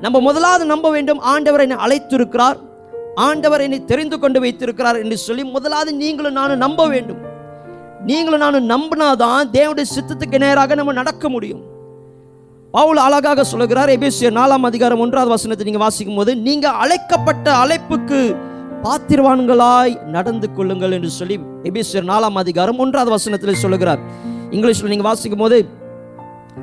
நம்ம 0.00 0.20
முதலாவது 0.20 0.64
நம்ப 0.64 0.90
வேண்டும் 0.90 1.18
ஆண்டவர் 1.18 1.60
என்னை 1.60 1.76
அழைத்திருக்கிறார். 1.76 2.56
ஆண்டவர் 3.14 3.60
என்னை 3.60 3.84
தெரிந்து 3.84 4.18
கொண்டு 4.18 4.40
வைத்திருக்கிறார் 4.40 5.02
என்று 5.02 5.16
சொல்லி 5.16 5.44
முதலாவது 5.44 5.94
நீங்களும் 5.94 6.32
நானும் 6.32 6.58
நம்ப 6.58 6.88
வேண்டும். 6.88 7.34
நீங்களும் 8.08 8.42
நானும் 8.44 8.68
நம்பினாதான் 8.70 9.48
தேவனுடைய 9.52 9.86
சித்தத்துக்கு 9.94 10.38
நேராக 10.38 10.74
நம்ம 10.74 10.92
நடக்க 10.92 11.28
முடியும். 11.28 11.62
பவுல் 12.70 12.96
அழகாக 12.96 13.44
சொல்லுகிறார் 13.44 13.88
எபேசியர் 13.88 14.36
நாலாம் 14.38 14.66
அதிகாரம் 14.70 15.00
ஒன்றாவது 15.00 15.30
வசனத்தை 15.30 15.64
நீங்கள் 15.64 15.82
வாசிக்கும் 15.82 16.16
போது 16.16 16.36
நீங்கள் 16.36 16.72
அழைக்கப்பட்ட 16.72 17.46
அழைப்புக்கு 17.52 18.36
பாத்திரவான்களாய் 18.82 20.06
நடந்து 20.06 20.52
கொள்ளுங்கள் 20.52 20.92
என்று 20.92 21.10
சொல்லி 21.10 21.38
எபேசியர் 21.62 22.08
நாலாம் 22.12 22.34
அதிகாரம் 22.34 22.78
ஒன்றாவது 22.78 23.10
வசனத்தில் 23.10 23.54
சொல்லுகிறார். 23.54 23.98
இங்கிலீஷில் 24.50 24.92
நீங்கள் 24.94 25.10
வாசிக்கும் 25.10 25.44
போது 25.44 25.68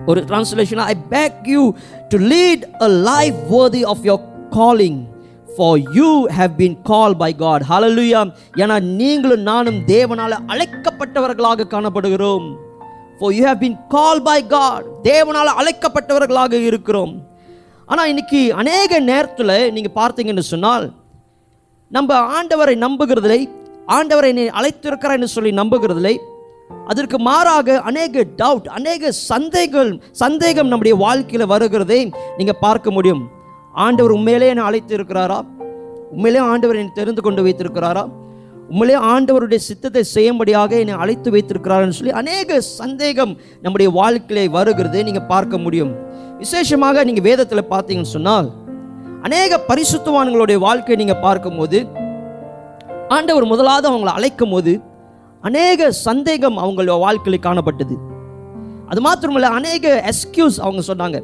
ஒரு 0.05 0.21
translation 0.21 0.83
I 0.91 0.95
beg 1.09 1.41
you 1.45 1.71
to 2.09 2.17
lead 2.17 2.63
a 2.81 2.88
life 2.88 3.35
worthy 3.51 3.85
of 3.85 4.03
your 4.03 4.23
calling 4.50 5.00
for 5.55 5.79
you 5.98 6.10
have 6.38 6.53
been 6.60 6.77
call 6.91 7.15
by 7.22 7.31
God 7.41 7.63
hallelujah 7.72 8.22
ஏன்னா 8.62 8.75
நீங்களும் 9.00 9.43
நானும் 9.51 9.79
தேவனால் 9.93 10.36
அழைக்கப்பட்டவர்களாக 10.53 11.67
காணப்படுகிறோம். 11.74 12.45
For 13.19 13.33
you 13.38 13.43
have 13.50 13.62
been 13.63 13.77
call 13.95 14.24
by 14.29 14.39
God 14.53 14.86
தேவனால் 15.10 15.51
அழைக்கப்பட்டவர்களாக 15.62 16.53
இருக்கிறோம். 16.69 17.13
ஆனால் 17.91 18.10
இன்னைக்கு 18.13 18.41
அநேக 18.62 19.00
நேரத்தில் 19.12 19.55
நீங்கள் 19.75 19.98
பார்த்தீங்கன்னு 20.00 20.45
சொன்னால் 20.53 20.86
நம்ம 21.95 22.19
ஆண்டவரை 22.38 22.75
நம்புகிறதில்லை 22.86 23.41
ஆண்டவரை 23.95 24.29
என்னை 24.33 24.45
அழைத்திருக்கிறார் 24.60 25.17
என்று 25.17 25.36
சொல்லி 25.36 25.51
நம்புகிறதில்லை. 25.62 26.15
அதற்கு 26.91 27.17
மாறாக 27.27 27.75
அநேக 27.89 28.24
டவுட் 28.41 28.67
அநேக 28.77 29.12
சந்தேகங்கள் 29.31 29.91
சந்தேகம் 30.24 30.72
நம்முடைய 30.72 30.95
வாழ்க்கையில் 31.05 31.51
வருகிறதை 31.53 32.01
நீங்கள் 32.38 32.62
பார்க்க 32.65 32.91
முடியும். 32.98 33.24
ஆண்டவர் 33.73 34.11
உண்மையிலே 34.11 34.47
என்னை 34.47 34.63
அழைத்து 34.65 34.93
இருக்கிறாரா 34.97 35.39
உண்மையிலே 36.15 36.39
ஆண்டவர் 36.39 36.75
என்னை 36.75 36.93
தெரிந்து 36.93 37.21
கொண்டு 37.21 37.41
வைத்திருக்கிறாரா? 37.45 38.03
உண்மையிலே 38.69 38.97
ஆண்டவருடைய 39.11 39.55
சித்தத்தை 39.55 40.03
செய்யும்படியாக 40.03 40.77
என்னை 40.79 40.93
அழைத்து 40.93 41.31
வைத்திருக்கிறாருன்னு 41.31 41.97
சொல்லி 41.99 42.11
அநேக 42.11 42.59
சந்தேகம் 42.61 43.37
நம்முடைய 43.61 43.91
வாழ்க்கையிலே 43.91 44.45
வருகிறதை 44.57 45.03
நீங்கள் 45.03 45.29
பார்க்க 45.33 45.57
முடியும். 45.57 45.91
விசேஷமாக 46.37 47.03
நீங்கள் 47.03 47.23
வேதத்தில் 47.23 47.71
பார்த்தீங்கன்னு 47.73 48.15
சொன்னால் 48.17 48.49
அநேக 49.23 49.59
பரிசுத்தவான்களுடைய 49.67 50.57
வாழ்க்கையை 50.67 51.05
நீங்கள் 51.05 51.23
பார்க்கும்போது 51.27 51.79
ஆண்டவர் 53.09 53.45
முதலாவது 53.45 53.87
அவங்களை 53.91 54.13
அழைக்கும் 54.19 54.49
போது 54.49 54.81
அநேக 55.41 55.91
சந்தேகம் 55.91 56.57
அவங்களோட 56.57 56.99
வாழ்க்கையில் 56.99 57.45
காணப்பட்டது. 57.45 57.95
அது 58.89 59.01
மாத்திரமல்ல 59.01 59.49
அநேக 59.59 60.11
எஸ்கியூஸ் 60.11 60.59
அவங்க 60.65 60.81
சொன்னாங்க. 60.87 61.19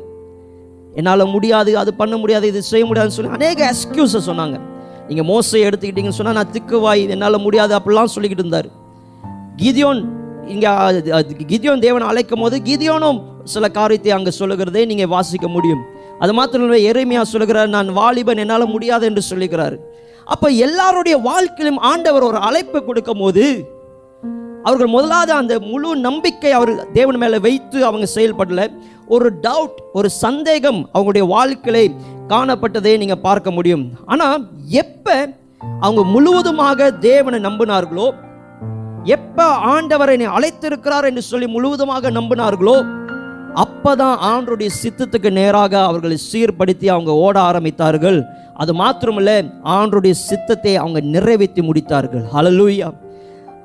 என்னால் 1.00 1.24
முடியாது 1.36 1.72
அது 1.82 1.92
பண்ண 2.02 2.16
முடியாது 2.22 2.46
இது 2.52 2.62
செய்ய 2.72 2.86
முடியாதுன்னு 2.90 3.18
சொல்லி 3.18 3.36
அநேக 3.40 3.60
எக்ஸ்கியூஸை 3.74 4.22
சொன்னாங்க. 4.30 4.58
நீங்கள் 5.10 5.28
மோசை 5.32 5.62
எடுத்துக்கிட்டீங்கன்னு 5.68 6.20
சொன்னால் 6.20 6.40
நான் 6.40 6.54
திக்குவாய் 6.56 7.04
என்னால் 7.16 7.44
முடியாது 7.48 7.74
அப்படிலாம் 7.80 8.14
சொல்லிக்கிட்டு 8.16 8.46
இருந்தார். 8.46 8.70
கீதியோன் 9.62 10.02
இங்கே 10.54 10.72
கீதியோன் 11.52 11.86
தேவனை 11.86 12.06
அழைக்கும் 12.12 12.44
போது 12.44 12.58
கீதியோனும் 12.68 13.20
சில 13.54 13.66
காரியத்தை 13.78 14.12
அங்கே 14.18 14.32
சொல்லுகிறதே 14.42 14.84
நீங்கள் 14.92 15.12
வாசிக்க 15.16 15.48
முடியும். 15.56 15.84
அது 16.24 16.32
மாத்திரம் 16.38 16.72
இல்லை 16.78 17.24
சொல்லுகிறார் 17.34 17.76
நான் 17.78 17.90
வாலிபன் 18.00 18.42
என்னால் 18.44 18.74
முடியாது 18.76 19.04
என்று 19.10 19.24
சொல்லுகிறார். 19.32 19.76
அப்போ 20.34 20.48
எல்லாருடைய 20.66 21.16
வாழ்க்கையிலும் 21.28 21.82
ஆண்டவர் 21.90 22.26
ஒரு 22.30 22.40
அழைப்பு 22.48 22.80
கொடுக்கும் 22.88 23.22
போது 23.24 23.46
அவர்கள் 24.68 24.92
முதலாவது 24.96 25.32
அந்த 25.42 25.54
முழு 25.70 25.90
நம்பிக்கை 26.08 26.52
அவர் 26.58 26.72
தேவன் 26.98 27.20
மேலே 27.22 27.38
வைத்து 27.46 27.78
அவங்க 27.90 28.08
செயல்படல. 28.16 28.64
ஒரு 29.16 29.28
டவுட் 29.46 29.78
ஒரு 30.00 30.10
சந்தேகம் 30.24 30.80
அவங்களுடைய 30.94 31.26
வாழ்க்கையில 31.36 31.78
காணப்பட்டதை 32.32 32.94
நீங்கள் 33.02 33.24
பார்க்க 33.28 33.50
முடியும். 33.58 33.86
ஆனால் 34.14 34.42
எப்போ 34.82 35.16
அவங்க 35.86 36.02
முழுவதுமாக 36.14 36.90
தேவனை 37.08 37.40
நம்பினார்களோ 37.48 38.08
எப்போ 39.16 39.46
ஆண்டவர் 39.74 40.12
என்னை 40.16 40.28
அழைத்திருக்கிறார் 40.38 41.08
என்று 41.10 41.24
சொல்லி 41.30 41.48
முழுவதுமாக 41.56 42.12
நம்பினார்களோ 42.18 42.78
அப்பதான் 43.64 44.18
ஆண்டருடைய 44.32 44.70
சித்தத்துக்கு 44.82 45.30
நேராக 45.40 45.74
அவர்களை 45.90 46.18
சீர்படுத்தி 46.30 46.88
அவங்க 46.96 47.12
ஓட 47.26 47.36
ஆரம்பித்தார்கள். 47.50 48.20
அது 48.62 48.72
மாத்திரமல்ல 48.82 49.32
ஆண்டருடைய 49.78 50.16
சித்தத்தை 50.28 50.74
அவங்க 50.84 51.00
நிறைவேற்றி 51.16 51.62
முடித்தார்கள். 51.70 52.24
ஹலலூயா 52.36 52.90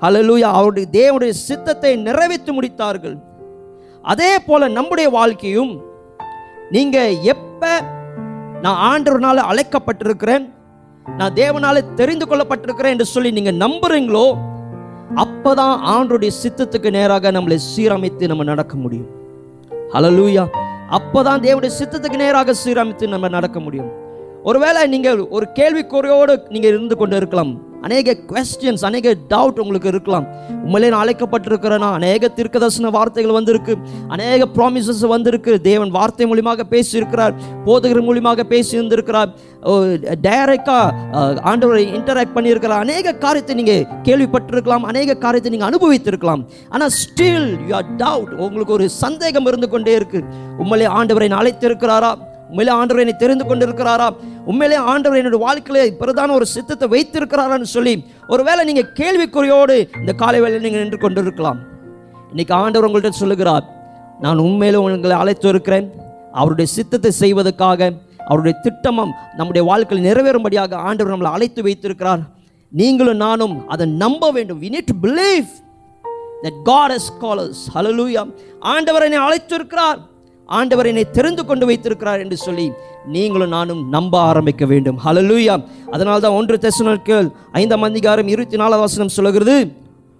ஹலலூயா 0.04 0.48
அவருடைய 0.58 0.86
தேவனுடைய 0.98 1.34
சித்தத்தை 1.48 1.92
நிறைவேற்றி 2.08 2.52
முடித்தார்கள். 2.56 3.16
அதே 4.04 4.38
போல 4.38 4.68
நம்முடைய 4.68 5.10
வாழ்க்கையும் 5.10 5.82
நீங்க 6.70 7.10
எப்ப 7.10 7.80
நான் 8.62 8.80
ஆண்டவர்னால 8.90 9.38
அழைக்கப்பட்டிருக்கிறேன் 9.50 10.52
நான் 11.16 11.32
தேவனால 11.32 11.94
தெரிந்து 11.94 12.26
கொள்ளப்பட்டிருக்கிறேன் 12.26 12.90
என்று 12.90 13.04
சொல்லி 13.04 13.30
நீங்க 13.30 13.52
நம்புறீங்களோ 13.52 14.38
அப்பதான் 15.16 15.74
ஆண்டருடைய 15.84 16.30
சித்தத்துக்கு 16.42 16.90
நேராக 16.90 17.30
நம்மளை 17.30 17.58
சீரமைத்து 17.76 18.26
நம்ம 18.26 18.44
நடக்க 18.44 18.76
முடியும். 18.76 19.10
ஹalleluya 19.92 20.48
அப்பதான் 20.90 21.40
தேவனுடைய 21.40 21.70
சித்தத்துக்கு 21.80 22.16
நேராக 22.16 22.54
சீரமைத்து 22.64 23.08
நம்ம 23.08 23.28
நடக்க 23.28 23.60
முடியும். 23.60 23.90
ஒருவேளை 24.42 24.86
நீங்க 24.86 25.26
ஒரு 25.26 25.46
கேள்விக்குறையோடு 25.54 26.42
நீங்க 26.48 26.68
இருந்து 26.68 26.96
கொண்டு 26.96 27.16
இருக்கலாம் 27.16 27.73
அநேக 27.86 28.16
கொஸ்டின்ஸ் 28.32 28.84
அநேக 28.88 29.14
டவுட் 29.32 29.60
உங்களுக்கு 29.62 29.88
இருக்கலாம். 29.92 30.26
உண்மையிலே 30.64 30.90
நான் 30.92 31.02
அழைக்கப்பட்டிருக்கிறேன்னா 31.04 31.88
அநேக 31.98 32.30
தீர்க்கதர்சன 32.36 32.92
வார்த்தைகள் 32.98 33.36
வந்திருக்கு. 33.38 33.74
அநேக 34.14 34.48
ப்ராமிசஸ் 34.56 35.02
வந்திருக்கு. 35.14 35.54
தேவன் 35.70 35.92
வார்த்தை 35.98 36.26
மூலியமாக 36.30 36.66
பேசியிருக்கிறார். 36.74 37.34
போதகர் 37.66 38.06
மூலியமாக 38.08 38.46
பேசியிருந்திருக்கிறார். 38.54 39.32
டைரக்டாக 40.26 41.22
ஆண்டவரை 41.50 41.84
இன்டராக்ட் 41.98 42.34
பண்ணியிருக்கிறார். 42.36 42.84
அநேக 42.86 43.14
காரியத்தை 43.24 43.54
நீங்கள் 43.60 43.86
கேள்விப்பட்டிருக்கலாம். 44.08 44.84
அநேக 44.92 45.18
காரியத்தை 45.24 45.52
நீங்கள் 45.54 45.70
அனுபவித்திருக்கலாம். 45.70 46.44
ஆனால் 46.74 46.94
ஸ்டில் 47.02 47.50
யூ 47.68 47.74
ஆர் 47.80 47.90
டவுட் 48.04 48.32
உங்களுக்கு 48.46 48.76
ஒரு 48.78 48.88
சந்தேகம் 49.02 49.48
இருந்து 49.52 49.70
கொண்டே 49.74 49.94
இருக்குது 50.00 50.28
உண்மையிலே 50.62 50.88
ஆண்டவரை 50.98 51.28
நான் 51.32 51.42
அழைத்திருக்கிறாரா? 51.42 52.12
உண்மையிலே 52.48 52.72
ஆண்டவர் 52.78 53.02
என்னை 53.04 53.16
தெரிந்து 53.22 53.44
கொண்டிருக்கிறாரா? 53.50 54.08
உண்மையிலே 54.50 54.78
ஆண்டவர் 54.92 55.20
என்னுடைய 55.20 55.40
வாழ்க்கையில 55.46 55.84
பிரதான 56.02 56.34
ஒரு 56.38 56.46
சித்தத்தை 56.54 56.86
வைத்திருக்கிறாரான்னு 56.94 57.68
சொல்லி 57.76 57.94
ஒருவேளை 58.32 58.62
நீங்கள் 58.70 58.90
கேள்விக்குறியோடு 59.00 59.76
இந்த 60.00 60.12
காலை 60.22 60.40
வேலையில் 60.44 60.66
நீங்கள் 60.66 60.84
நின்று 60.84 61.00
கொண்டிருக்கலாம். 61.04 61.60
இன்னைக்கு 62.30 62.54
ஆண்டவர் 62.62 62.88
உங்கள்கிட்ட 62.88 63.22
சொல்லுகிறார் 63.22 63.64
நான் 64.24 64.44
உண்மையிலே 64.46 64.78
உங்களை 64.84 65.16
அழைத்து 65.22 65.48
இருக்கிறேன். 65.54 65.88
அவருடைய 66.40 66.68
சித்தத்தை 66.76 67.10
செய்வதற்காக 67.22 67.90
அவருடைய 68.28 68.54
திட்டமும் 68.66 69.12
நம்முடைய 69.38 69.62
வாழ்க்கையில் 69.70 70.06
நிறைவேறும்படியாக 70.08 70.74
ஆண்டவர் 70.88 71.12
நம்மளை 71.14 71.32
அழைத்து 71.36 71.60
வைத்திருக்கிறார். 71.66 72.22
நீங்களும் 72.72 73.22
நானும் 73.26 73.56
அதை 73.72 73.84
நம்ப 74.02 74.30
வேண்டும். 74.36 74.60
We 74.62 74.68
need 74.74 74.90
to 74.92 74.96
believe 75.06 75.50
that 76.44 76.60
God 76.70 76.92
has 76.94 77.10
called us 77.24 77.62
hallelujah 77.74 78.22
ஆண்டவர் 78.74 79.06
என்னை 79.08 79.20
அழைத்திருக்கிறார். 79.26 80.00
ஆண்டவர் 80.48 80.88
என்னை 80.90 81.04
தெரிந்து 81.16 81.42
கொண்டு 81.44 81.64
வைத்திருக்கிறார் 81.68 82.22
என்று 82.24 82.36
சொல்லி 82.46 82.66
நீங்களும் 83.14 83.54
நானும் 83.56 83.80
நம்ப 83.94 84.14
ஆரம்பிக்க 84.30 84.64
வேண்டும். 84.72 84.98
ஹலலூயா 85.04 85.54
அதனால 85.94 86.16
தான் 86.24 86.36
ஒன்று 86.40 86.56
தெசனோனிக்கேயர் 86.66 87.28
ஐந்தாம் 87.60 87.86
அதிகாரம் 87.90 88.28
இருபத்தி 88.34 88.56
நாலாவது 88.62 88.86
வசனம் 88.86 89.14
சொல்லுகிறது 89.16 89.56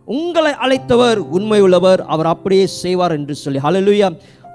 உங்களை 0.09 0.53
அழைத்தவர் 0.65 1.19
உண்மை 1.37 1.61
உள்ளவர் 1.67 2.01
அவர் 2.15 2.29
அப்படியே 2.33 2.65
செய்வார் 2.83 3.15
என்று 3.19 3.35
சொல்லி. 3.43 3.61
ஹலலூயா 3.67 4.09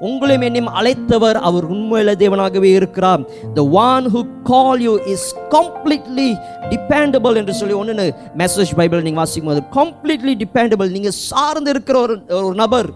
உங்களையும் 0.08 0.46
என்னையும் 0.48 0.70
அழைத்தவர் 0.80 1.38
அவர் 1.48 1.66
உண்மையுள்ள 1.74 2.12
தேவனாகவே 2.22 2.70
இருக்கிறார். 2.80 3.22
The 3.58 3.62
one 3.88 4.06
who 4.14 4.22
call 4.52 4.82
you 4.88 4.94
is 5.14 5.28
completely 5.56 6.30
dependable 6.74 7.40
என்று 7.42 7.54
சொல்லி 7.60 7.76
ஒன்று 7.82 8.06
மெசேஜ் 8.44 8.72
பைபிள் 8.80 9.04
நீங்கள் 9.08 9.24
வாசிக்கும் 9.24 9.52
போது 9.52 9.64
கம்ப்ளீட்லி 9.80 10.36
டிபெண்டபிள் 10.44 10.96
நீங்கள் 10.98 11.18
சார்ந்து 11.30 11.72
இருக்கிற 11.76 11.98
ஒரு 12.06 12.16
ஒரு 12.40 12.56
நபர் 12.64 12.90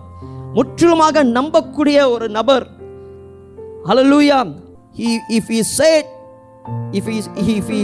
முற்றிலுமாக 0.58 1.24
நம்பக்கூடிய 1.38 1.98
ஒரு 2.16 2.28
நபர். 2.38 2.66
ஹalleluya 3.88 4.40
he 4.98 5.08
if 5.38 5.46
he 5.54 5.62
said 5.78 6.06
if 6.98 7.06
he 7.12 7.18
if 7.54 7.68
he, 7.74 7.80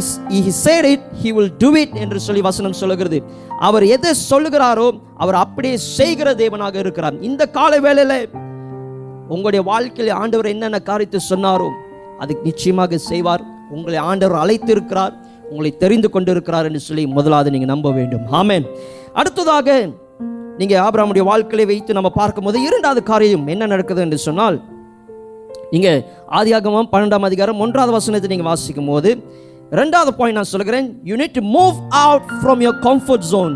he 0.45 0.51
said 0.63 0.83
it 0.93 1.01
he 1.21 1.29
will 1.37 1.49
do 1.63 1.69
it 1.83 1.91
என்று 2.03 2.19
சொல்லி 2.25 2.41
வசனம் 2.47 2.77
சொல்லுகிறது. 2.81 3.19
அவர் 3.67 3.85
எதை 3.95 4.11
சொல்லுகிறாரோ 4.29 4.87
அவர் 5.23 5.37
அப்படியே 5.43 5.77
செய்கிற 5.97 6.27
தேவனாக 6.41 6.75
இருக்கிறார். 6.83 7.15
இந்த 7.29 7.43
கால 7.57 7.71
வேளையில 7.85 8.13
உங்களுடைய 9.33 9.61
வாழ்க்கையில் 9.71 10.19
ஆண்டவர் 10.21 10.51
என்னென்ன 10.53 10.77
காரியத்தை 10.89 11.19
சொன்னாரோ 11.31 11.69
அதுக்கு 12.23 12.47
நிச்சயமாக 12.49 12.99
செய்வார். 13.11 13.43
உங்களை 13.77 13.97
ஆண்டவர் 14.09 14.41
அழைத்திருக்கிறார் 14.43 15.15
உங்களை 15.51 15.71
தெரிந்து 15.83 16.09
கொண்டிருக்கிறார் 16.13 16.67
என்று 16.69 16.81
சொல்லி 16.87 17.03
முதலாவது 17.17 17.51
நீங்கள் 17.55 17.73
நம்ப 17.73 17.89
வேண்டும். 17.97 18.25
ஆமேன் 18.41 18.65
அடுத்ததாக 19.19 19.67
நீங்கள் 20.59 20.81
ஆபிராமுடைய 20.85 21.23
வாழ்க்கையை 21.23 21.65
வைத்து 21.65 21.97
நம்ம 21.97 22.09
பார்க்கும்போது 22.15 22.57
இரண்டாவது 22.61 23.01
காரியம் 23.03 23.45
என்ன 23.47 23.67
நடக்குது 23.67 24.01
என்று 24.01 24.17
சொன்னால் 24.19 24.57
நீங்கள் 25.71 25.99
ஆதியாகமம் 26.39 26.89
பன்னெண்டாம் 26.93 27.27
அதிகாரம் 27.27 27.59
ஒன்றாவது 27.59 27.93
வசனத்தை 27.97 28.29
நீங்கள் 28.29 28.49
வாசிக்கும் 28.49 28.89
போது 28.89 29.09
ரெண்டாவது 29.71 30.11
பாயிண்ட் 30.11 30.39
நான் 30.39 30.51
சொல்கிறேன் 30.51 30.87
you 31.03 31.15
need 31.15 31.35
to 31.35 31.43
move 31.49 31.75
out 31.99 32.29
from 32.39 32.61
your 32.65 32.79
comfort 32.83 33.25
zone 33.29 33.55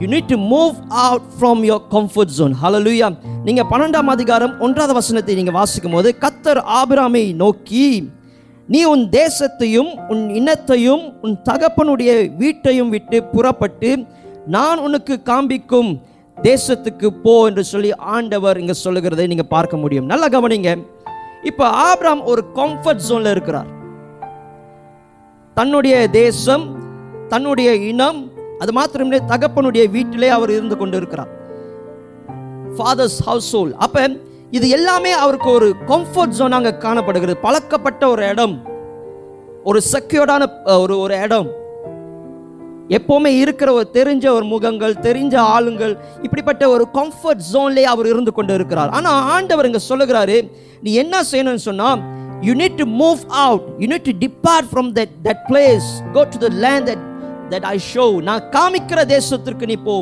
you 0.00 0.08
need 0.08 0.28
to 0.28 0.38
move 0.48 0.74
out 1.02 1.28
from 1.34 1.62
your 1.64 1.84
comfort 1.90 2.34
zone 2.36 2.54
ஹalleluya 2.62 3.08
நீங்கள் 3.44 3.68
பன்னெண்டாம் 3.72 4.12
அதிகாரம் 4.14 4.54
ஒன்றாவது 4.60 4.94
வசனத்தை 4.94 5.34
நீங்கள் 5.34 5.58
வாசிக்கும் 5.58 5.92
போது 5.92 6.10
கத்தர் 6.18 6.60
ஆபிராமை 6.74 7.24
நோக்கி 7.36 7.86
நீ 8.68 8.80
உன் 8.86 9.06
தேசத்தையும் 9.12 9.90
உன் 10.08 10.22
இனத்தையும் 10.34 11.02
உன் 11.22 11.34
தகப்பனுடைய 11.48 12.10
வீட்டையும் 12.38 12.90
விட்டு 12.90 13.18
புறப்பட்டு 13.32 13.90
நான் 14.46 14.78
உனக்கு 14.78 15.22
காண்பிக்கும் 15.22 16.02
தேசத்துக்கு 16.42 17.08
போ 17.22 17.46
என்று 17.46 17.64
சொல்லி 17.64 17.94
ஆண்டவர் 17.94 18.58
இங்க 18.58 18.72
சொல்லுகிறதை 18.72 19.26
நீங்க 19.26 19.42
பார்க்க 19.42 19.76
முடியும். 19.76 20.06
நல்லா 20.06 20.28
கவனிங்க. 20.28 20.86
இப்போ 21.42 21.64
ஆப்ராம் 21.68 22.22
ஒரு 22.24 22.44
கம்ஃபர்ட் 22.54 23.04
ஜோன்ல 23.08 23.30
இருக்கிறார். 23.30 23.66
தன்னுடைய 25.54 26.10
தேசம் 26.10 26.76
தன்னுடைய 27.28 27.74
இனம் 27.74 28.32
அது 28.58 28.72
மாத்திரமே 28.72 29.16
தகப்பனுடைய 29.16 29.90
வீட்டிலே 29.90 30.28
அவர் 30.28 30.50
இருந்து 30.50 30.76
கொண்டு 30.76 30.96
இருக்கிறார் 30.96 31.28
ஃபாதர்ஸ் 32.76 33.18
ஹவுஸ் 33.26 33.56
ஹோல் 33.56 33.72
அப்ப 33.72 34.08
இது 34.50 34.68
எல்லாமே 34.68 35.10
அவருக்கு 35.10 35.50
ஒரு 35.50 35.74
கம்ஃபர்ட் 35.86 36.36
ஜோனாக 36.38 36.78
காணப்படுகிறது. 36.78 37.36
பழக்கப்பட்ட 37.38 38.08
ஒரு 38.08 38.28
இடம். 38.28 38.62
ஒரு 39.64 39.80
செக்யூர்டான 39.92 40.46
ஒரு 40.80 40.98
ஒரு 40.98 41.20
இடம். 41.20 41.48
எப்போவுமே 42.96 43.30
இருக்கிற 43.42 43.68
ஒரு 43.72 43.86
தெரிஞ்ச 43.96 44.24
ஒரு 44.36 44.44
முகங்கள் 44.44 44.94
தெரிஞ்ச 45.06 45.34
ஆளுங்கள் 45.54 45.94
இப்படிப்பட்ட 46.22 46.68
ஒரு 46.68 46.84
கம்ஃபர்ட் 46.98 47.44
ஜோன்லேயே 47.52 47.88
அவர் 47.92 48.06
இருந்து 48.06 48.32
கொண்டு 48.32 48.52
இருக்கிறார். 48.54 48.90
ஆனால் 48.96 49.20
ஆண்டவர் 49.34 49.68
இங்கே 49.68 49.82
சொல்லுகிறாரு 49.90 50.36
நீ 50.80 50.92
என்ன 51.02 51.22
செய்யணும்னு 51.30 51.64
சொன்னால் 51.68 52.02
you 52.46 52.54
need 52.54 52.76
to 52.80 52.86
move 53.02 53.20
out 53.44 53.62
you 53.82 53.86
need 53.92 54.08
to 54.10 54.14
depart 54.24 54.68
from 54.72 54.90
that 54.98 55.14
that 55.26 55.42
place 55.50 55.86
go 56.16 56.24
to 56.34 56.40
the 56.46 56.50
land 56.64 56.88
that 56.90 57.04
that 57.52 57.66
I 57.74 57.78
show 57.92 58.04
நான் 58.28 58.42
காமிக்கிற 58.56 59.00
தேசத்திற்கு 59.14 59.66
நீ 59.72 59.76
போ. 59.88 59.96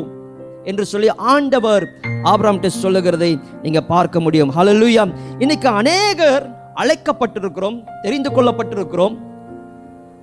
என்று 0.71 0.85
சொல்லி 0.85 1.09
ஆண்டவர் 1.33 1.85
ஆபிரம்கிட்ட 2.31 2.67
சொல்லுகிறதை 2.67 3.39
நீங்கள் 3.61 3.87
பார்க்க 3.93 4.19
முடியும். 4.19 4.51
ஹalleluya 4.57 5.05
இன்னைக்கு 5.39 5.69
அநேகர் 5.69 6.43
அழைக்கப்பட்டிருக்கிறோம் 6.81 7.77
தெரிந்து 8.01 8.29
கொள்ளப்பட்டிருக்கிறோம். 8.29 9.15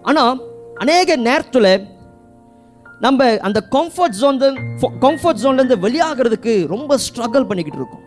ஆனால் 0.02 0.38
அநேக 0.76 1.16
நேரத்தில் 1.16 1.72
நம்ம 3.04 3.26
அந்த 3.46 3.58
கம்ஃபர்ட் 3.74 4.16
ஜோன் 4.20 4.38
கம்ஃபர்ட் 5.04 5.40
ஜோன்லேருந்து 5.42 5.78
வெளியாகிறதுக்கு 5.84 6.54
ரொம்ப 6.72 6.98
ஸ்ட்ரகிள் 7.04 7.46
பண்ணிக்கிட்டு 7.50 7.80
இருக்கோம். 7.80 8.04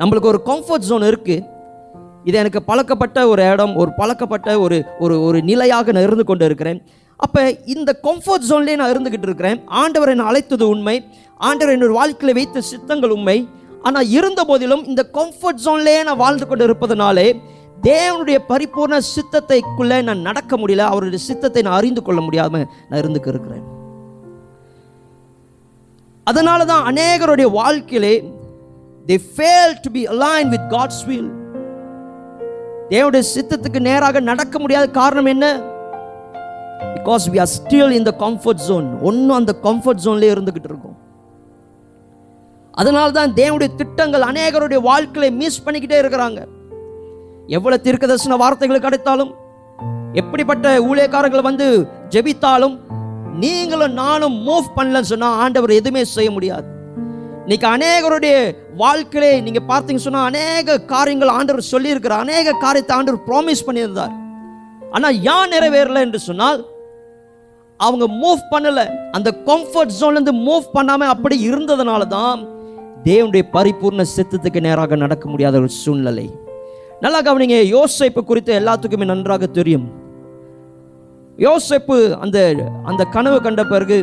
நம்மளுக்கு 0.00 0.30
ஒரு 0.32 0.40
கம்ஃபர்ட் 0.50 0.88
ஜோன் 0.88 1.06
இருக்குது 1.10 1.46
இது 2.28 2.36
எனக்கு 2.40 2.60
பழக்கப்பட்ட 2.70 3.18
ஒரு 3.32 3.42
இடம் 3.52 3.72
ஒரு 3.82 3.90
பழக்கப்பட்ட 4.00 4.48
ஒரு 4.64 4.78
ஒரு 5.04 5.14
ஒரு 5.26 5.38
நிலையாக 5.50 5.92
நான் 5.92 6.06
இருந்து 6.08 6.24
கொண்டு 6.30 6.44
இருக்கிறேன். 6.48 6.80
அப்போ 7.26 7.42
இந்த 7.74 7.90
கம்ஃபர்ட் 8.06 8.46
ஜோன்லேயே 8.50 8.76
நான் 8.80 8.92
இருந்துக்கிட்டு 8.92 9.28
இருக்கிறேன். 9.28 9.58
ஆண்டவர் 9.82 10.12
என்னை 10.14 10.26
அழைத்தது 10.30 10.66
உண்மை. 10.74 10.96
ஆண்டவர் 11.48 11.74
என்னோட 11.76 11.94
வாழ்க்கையில் 12.00 12.38
வைத்த 12.38 12.62
சித்தங்கள் 12.72 13.14
உண்மை. 13.16 13.38
ஆனால் 13.88 14.10
இருந்த 14.18 14.40
போதிலும் 14.50 14.84
இந்த 14.90 15.02
கம்ஃபர்ட் 15.18 15.62
ஜோன்லேயே 15.66 16.02
நான் 16.08 16.22
வாழ்ந்து 16.24 16.46
கொண்டு 16.46 16.66
இருப்பதனாலே 16.68 17.28
தேவனுடைய 17.82 18.38
பரிபூர்ண 18.48 18.98
சித்தத்தைக்குள்ளே 19.14 20.02
நான் 20.02 20.18
நடக்க 20.18 20.56
முடியல. 20.56 20.78
அவருடைய 20.78 21.24
சித்தத்தை 21.24 21.62
நான் 21.62 21.72
அறிந்து 21.72 22.02
கொள்ள 22.02 22.20
முடியாம 22.20 22.64
நான் 22.88 22.98
இருந்துக்கு 22.98 23.30
இருக்கிறேன். 23.30 23.64
அதனால 26.24 26.64
தான் 26.64 26.94
அநேகருடைய 26.94 27.50
வாழ்க்கையிலே 27.50 28.14
they 29.06 29.18
fail 29.34 29.80
to 29.80 29.90
be 29.90 30.06
align 30.06 30.48
with 30.48 30.68
God's 30.68 31.02
will. 31.08 31.28
தேவனுடைய 32.88 33.22
சித்தத்துக்கு 33.34 33.80
நேராக 33.80 34.20
நடக்க 34.20 34.58
முடியாத 34.58 34.86
காரணம் 34.90 35.24
என்ன? 35.24 35.46
Because 36.94 37.26
we 37.32 37.40
are 37.40 37.50
still 37.56 37.90
in 37.90 38.02
the 38.02 38.14
comfort 38.18 38.62
zone 38.68 39.00
ஒன்றும் 39.00 39.36
அந்த 39.36 39.54
கம்ஃபர்ட் 39.62 40.04
ஜோன்லேயே 40.04 40.34
இருந்துக்கிட்டு 40.36 40.70
இருக்கோம். 40.72 40.96
அதனால 42.70 43.10
தான் 43.10 43.32
தேவனுடைய 43.32 43.74
திட்டங்கள் 43.74 44.22
அநேகருடைய 44.22 44.80
வாழ்க்கையை 44.80 45.30
மிஸ் 45.32 45.64
பண்ணிக்கிட்டே 45.66 45.98
இருக்கிறாங்க. 46.04 46.40
எவ்வளவு 47.56 47.84
தீர்க்கதரிசன 47.84 48.36
வார்த்தைகள் 48.42 48.84
கிடைத்தாலும் 48.86 49.30
எப்படிப்பட்ட 50.20 50.66
ஊழியக்காரர்கள் 50.88 51.48
வந்து 51.48 51.66
ஜெபித்தாலும் 52.14 52.76
நீங்களும் 53.42 53.96
நானும் 54.02 54.36
மூவ் 54.46 54.66
பண்ணலன்னு 54.76 55.10
சொன்னா 55.12 55.28
ஆண்டவர் 55.42 55.78
எதுவுமே 55.78 56.02
செய்ய 56.16 56.30
முடியாது. 56.36 56.66
இன்னைக்கு 57.44 57.66
அநேகருடைய 57.74 58.34
வாழ்க்கையிலே 58.82 59.30
நீங்க 59.46 59.60
பார்த்தீங்க 59.70 60.00
சொன்னா 60.06 60.22
அநேக 60.30 60.76
காரியங்கள் 60.92 61.32
ஆண்டவர் 61.36 61.70
சொல்லியிருக்கிறார் 61.70 62.24
அநேக 62.26 62.56
காரியத்தை 62.64 62.94
ஆண்டவர் 62.96 63.24
ப்ராமிஸ் 63.28 63.66
பண்ணியிருந்தார். 63.68 64.12
ஆனா 64.96 65.08
ஏன் 65.34 65.52
நிறைவேறல 65.54 66.04
என்று 66.06 66.20
சொன்னால் 66.28 66.60
அவங்க 67.80 68.06
மூவ் 68.22 68.42
பண்ணல. 68.52 68.80
அந்த 69.16 69.30
கம்ஃபர்ட் 69.48 69.96
ஜோன்ல 69.98 70.18
இருந்து 70.18 70.34
மூவ் 70.48 70.66
பண்ணாம 70.76 71.08
அப்படி 71.14 71.36
இருந்ததுனால 71.50 72.06
தான் 72.16 72.40
தேவனுடைய 73.08 73.44
பரிபூர்ண 73.56 74.04
சித்தத்துக்கு 74.16 74.60
நேராக 74.68 74.96
நடக்க 75.04 75.24
முடியாத 75.28 75.56
ஒரு 75.62 75.70
சூழ்நிலை. 75.82 76.28
நல்லா 77.04 77.20
கவனிங்க 77.26 77.58
யோசிப்பு 77.76 78.20
குறித்து 78.30 78.52
எல்லாத்துக்குமே 78.60 79.06
நன்றாக 79.10 79.46
தெரியும். 79.58 79.86
யோசிப்பு 81.46 81.96
அந்த 82.24 82.38
அந்த 82.90 83.02
கனவு 83.14 83.38
கண்ட 83.44 83.62
பிறகு 83.70 83.98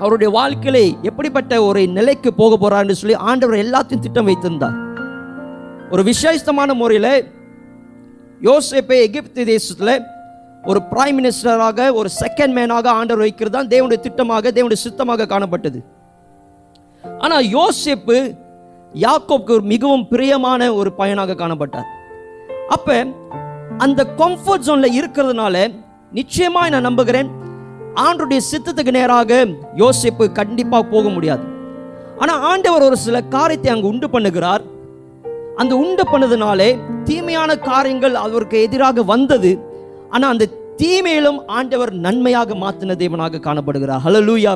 அவருடைய 0.00 0.28
வாழ்க்கையில 0.38 0.78
எப்படிப்பட்ட 1.08 1.52
ஒரு 1.66 1.82
நிலைக்கு 1.98 2.30
போக 2.40 2.56
போறாருன்னு 2.62 3.00
சொல்லி 3.00 3.16
ஆண்டவர் 3.28 3.62
எல்லாத்தையும் 3.64 4.04
திட்டம் 4.06 4.28
வைத்திருந்தார். 4.30 4.78
ஒரு 5.92 6.02
விசேஷமான 6.10 6.74
முறையில் 6.80 7.12
யோசேப்பை 8.48 8.96
எகிப்து 9.06 9.44
தேசத்தில் 9.52 9.94
ஒரு 10.70 10.80
பிரைம் 10.92 11.16
மினிஸ்டராக 11.18 11.86
ஒரு 11.98 12.08
செகண்ட் 12.22 12.54
மேனாக 12.58 12.86
ஆண்டவர் 12.98 13.24
வைக்கிறது 13.26 13.56
தான் 13.56 13.70
தேவனுடைய 13.74 14.00
திட்டமாக 14.06 14.52
தேவனுடைய 14.56 14.80
சித்தமாக 14.86 15.28
காணப்பட்டது. 15.32 15.80
ஆனால் 17.24 17.46
யோசேப்பு 17.58 18.16
யாக்கோப்க்கு 19.02 19.52
ஒரு 19.56 19.64
மிகவும் 19.72 20.08
பிரியமான 20.08 20.74
ஒரு 20.74 20.92
பையனாக 20.92 21.34
காணப்பட்டார். 21.34 21.88
அப்ப 22.68 23.06
அந்த 23.78 24.00
கம்ஃபர்ட் 24.18 24.66
ஜோன்ல 24.66 24.88
இருக்கிறதுனால 24.98 25.56
நிச்சயமாக 26.18 26.68
நான் 26.68 26.86
நம்புகிறேன் 26.88 27.30
ஆண்டுடைய 28.04 28.40
சித்தத்துக்கு 28.50 28.92
நேராக 28.98 29.44
யோசிப்பு 29.82 30.32
கண்டிப்பா 30.32 30.82
போக 30.82 31.08
முடியாது. 31.08 31.44
ஆனா 32.18 32.34
ஆண்டவர் 32.50 32.82
ஒரு 32.82 32.96
சில 32.96 33.22
காரியத்தை 33.36 33.72
அங்கு 33.72 33.90
உண்டு 33.92 34.06
பண்ணுகிறார். 34.06 34.62
அந்த 35.56 35.72
உண்டு 35.76 36.04
பண்ணதுனாலே 36.12 36.68
தீமையான 37.04 37.56
காரியங்கள் 37.56 38.14
அவருக்கு 38.14 38.62
எதிராக 38.62 39.02
வந்தது. 39.02 39.52
ஆனா 40.10 40.28
அந்த 40.28 40.50
தீமையிலும் 40.76 41.40
ஆண்டவர் 41.46 41.92
நன்மையாக 41.92 42.54
மாற்றின 42.54 42.96
தேவனாக 43.02 43.40
காணப்படுகிறார். 43.40 44.02
ஹலலூயா 44.06 44.52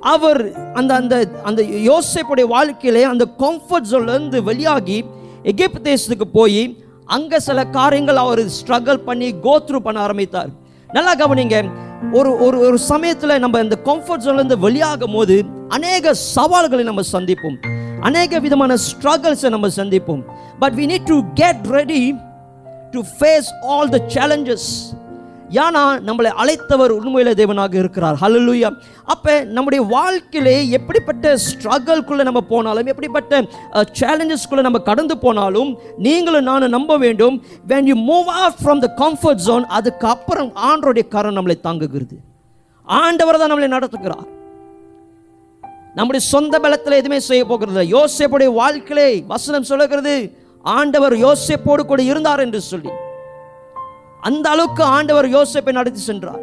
அவர் 0.00 0.42
அந்த 0.74 0.94
அந்த 0.94 1.14
அந்த 1.44 1.62
யோசிப்புடைய 1.62 2.46
வாழ்க்கையிலே 2.54 3.02
அந்த 3.12 3.24
கம்ஃபர்ட் 3.38 3.92
இருந்து 4.10 4.42
வெளியாகி 4.42 4.98
எகிப்து 5.42 5.80
தேசத்துக்கு 5.90 6.26
போய் 6.32 6.62
அங்கே 7.16 7.38
சில 7.38 7.64
காரியங்கள் 7.64 8.16
அவர் 8.16 8.42
ஸ்ட்ரகிள் 8.58 9.04
பண்ணி 9.08 9.28
கோத்ரூ 9.46 9.80
பண்ண 9.80 10.00
ஆரம்பித்தார். 10.00 10.50
நல்லா 10.90 11.12
கவனிங்க 11.22 11.56
ஒரு 12.12 12.30
ஒரு 12.46 12.56
ஒரு 12.66 12.78
சமயத்தில் 12.78 13.40
நம்ம 13.44 13.60
இந்த 13.60 13.76
கம்ஃபர்ட் 13.84 14.26
இருந்து 14.32 14.58
வெளியாகும் 14.58 15.12
போது 15.12 15.36
அநேக 15.68 16.14
சவால்களை 16.14 16.84
நம்ம 16.84 17.02
சந்திப்போம். 17.12 17.56
அநேக 18.02 18.38
விதமான 18.38 18.74
ஸ்ட்ரகிள்ஸை 18.88 19.48
நம்ம 19.48 19.68
சந்திப்போம். 19.76 20.22
But 20.58 20.74
we 20.74 20.86
need 20.92 21.08
to 21.12 21.18
get 21.34 21.66
ready 21.78 22.14
to 22.92 23.00
face 23.18 23.48
all 23.62 23.88
the 23.88 24.00
challenges 24.16 24.68
ஏன்னா 25.50 25.82
நம்மளை 26.06 26.30
அழைத்தவர் 26.42 26.92
உண்மையில 26.98 27.32
தேவனாக 27.40 27.74
இருக்கிறார். 27.74 28.16
ஹலலுயா 28.20 28.70
அப்போ 29.04 29.44
நம்முடைய 29.44 29.84
வாழ்க்கையிலே 29.84 30.70
எப்படிப்பட்ட 30.70 31.34
ஸ்ட்ரகிள்குள்ளே 31.34 32.22
நம்ம 32.22 32.40
போனாலும் 32.40 32.86
எப்படிப்பட்ட 32.86 33.40
சேலஞ்சஸ்குள்ளே 34.00 34.60
நம்ம 34.60 34.78
கடந்து 34.78 35.18
போனாலும் 35.18 35.78
நீங்களும் 35.98 36.44
நானும் 36.44 36.68
நம்ப 36.68 36.96
வேண்டும். 36.96 37.42
When 37.66 37.86
you 37.86 37.96
move 38.12 38.26
off 38.26 38.54
from 38.64 38.82
the 38.86 38.90
comfort 39.02 39.44
zone 39.48 39.66
அதுக்கு 39.66 40.06
அப்புறம் 40.06 40.52
கரம் 41.08 41.36
நம்மளை 41.36 41.56
தாங்குகிறது. 41.60 42.18
ஆண்டவர் 42.84 43.38
தான் 43.38 43.52
நம்மளை 43.52 43.70
நடத்துகிறார். 43.76 44.26
நம்முடைய 45.94 46.26
சொந்த 46.26 46.58
பலத்தில் 46.58 46.92
எதுவுமே 46.92 47.20
செய்ய 47.20 47.44
போகிறது 47.44 47.86
இல்லை. 47.86 48.48
வாழ்க்கையிலே 48.48 49.24
வசனம் 49.26 49.62
சொல்லுகிறது 49.62 50.38
ஆண்டவர் 50.62 51.12
யோசேப்போடு 51.12 51.82
கூட 51.82 52.02
இருந்தார் 52.02 52.40
என்று 52.40 52.60
சொல்லி. 52.60 52.90
அந்த 54.28 54.46
அளவுக்கு 54.54 54.82
ஆண்டவர் 54.96 55.28
யோசிப்பை 55.36 55.72
நடத்தி 55.78 56.02
சென்றார். 56.08 56.42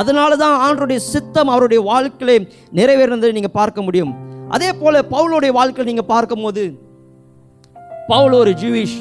அதனால 0.00 0.36
தான் 0.42 0.56
ஆண்டருடைய 0.64 1.00
சித்தம் 1.12 1.50
அவருடைய 1.54 1.80
வாழ்க்கையிலே 1.90 2.36
நிறைவேறினதை 2.78 3.32
நீங்கள் 3.38 3.56
பார்க்க 3.58 3.86
முடியும். 3.86 4.12
அதே 4.56 4.70
போல 4.80 5.02
பவுலுடைய 5.14 5.52
வாழ்க்கையில் 5.58 5.90
நீங்கள் 5.90 6.10
பார்க்கும்போது 6.14 6.64
பவுல் 8.12 8.34
ஒரு 8.42 8.52
ஜூவிஷ் 8.62 8.98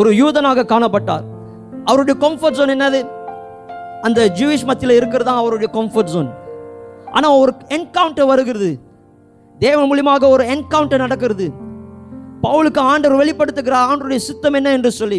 ஒரு 0.00 0.10
யூதனாக 0.20 0.66
காணப்பட்டார். 0.72 1.24
அவருடைய 1.88 2.16
கம்ஃபர்ட் 2.24 2.58
ஜோன் 2.58 2.74
என்னது? 2.74 3.00
அந்த 4.06 4.20
ஜூவிஷ் 4.38 4.66
மத்தியில் 4.68 4.98
இருக்கிறது 4.98 5.28
தான் 5.28 5.40
அவருடைய 5.42 5.68
கம்ஃபர்ட் 5.78 6.12
ஜோன் 6.14 6.28
ஆனால் 7.16 7.38
ஒரு 7.42 7.52
என்கவுண்டர் 7.76 8.30
வருகிறது. 8.32 8.70
தேவன் 9.58 9.88
மூலியமாக 9.90 10.28
ஒரு 10.34 10.44
என்கவுண்டர் 10.54 11.04
நடக்கிறது. 11.04 11.46
பவுலுக்கு 12.44 12.80
ஆண்டவர் 12.90 13.20
வெளிப்படுத்துகிறார் 13.22 13.88
ஆண்டருடைய 13.90 14.22
சித்தம் 14.28 14.56
என்ன 14.58 14.72
என்று 14.78 14.90
சொல்லி. 15.00 15.18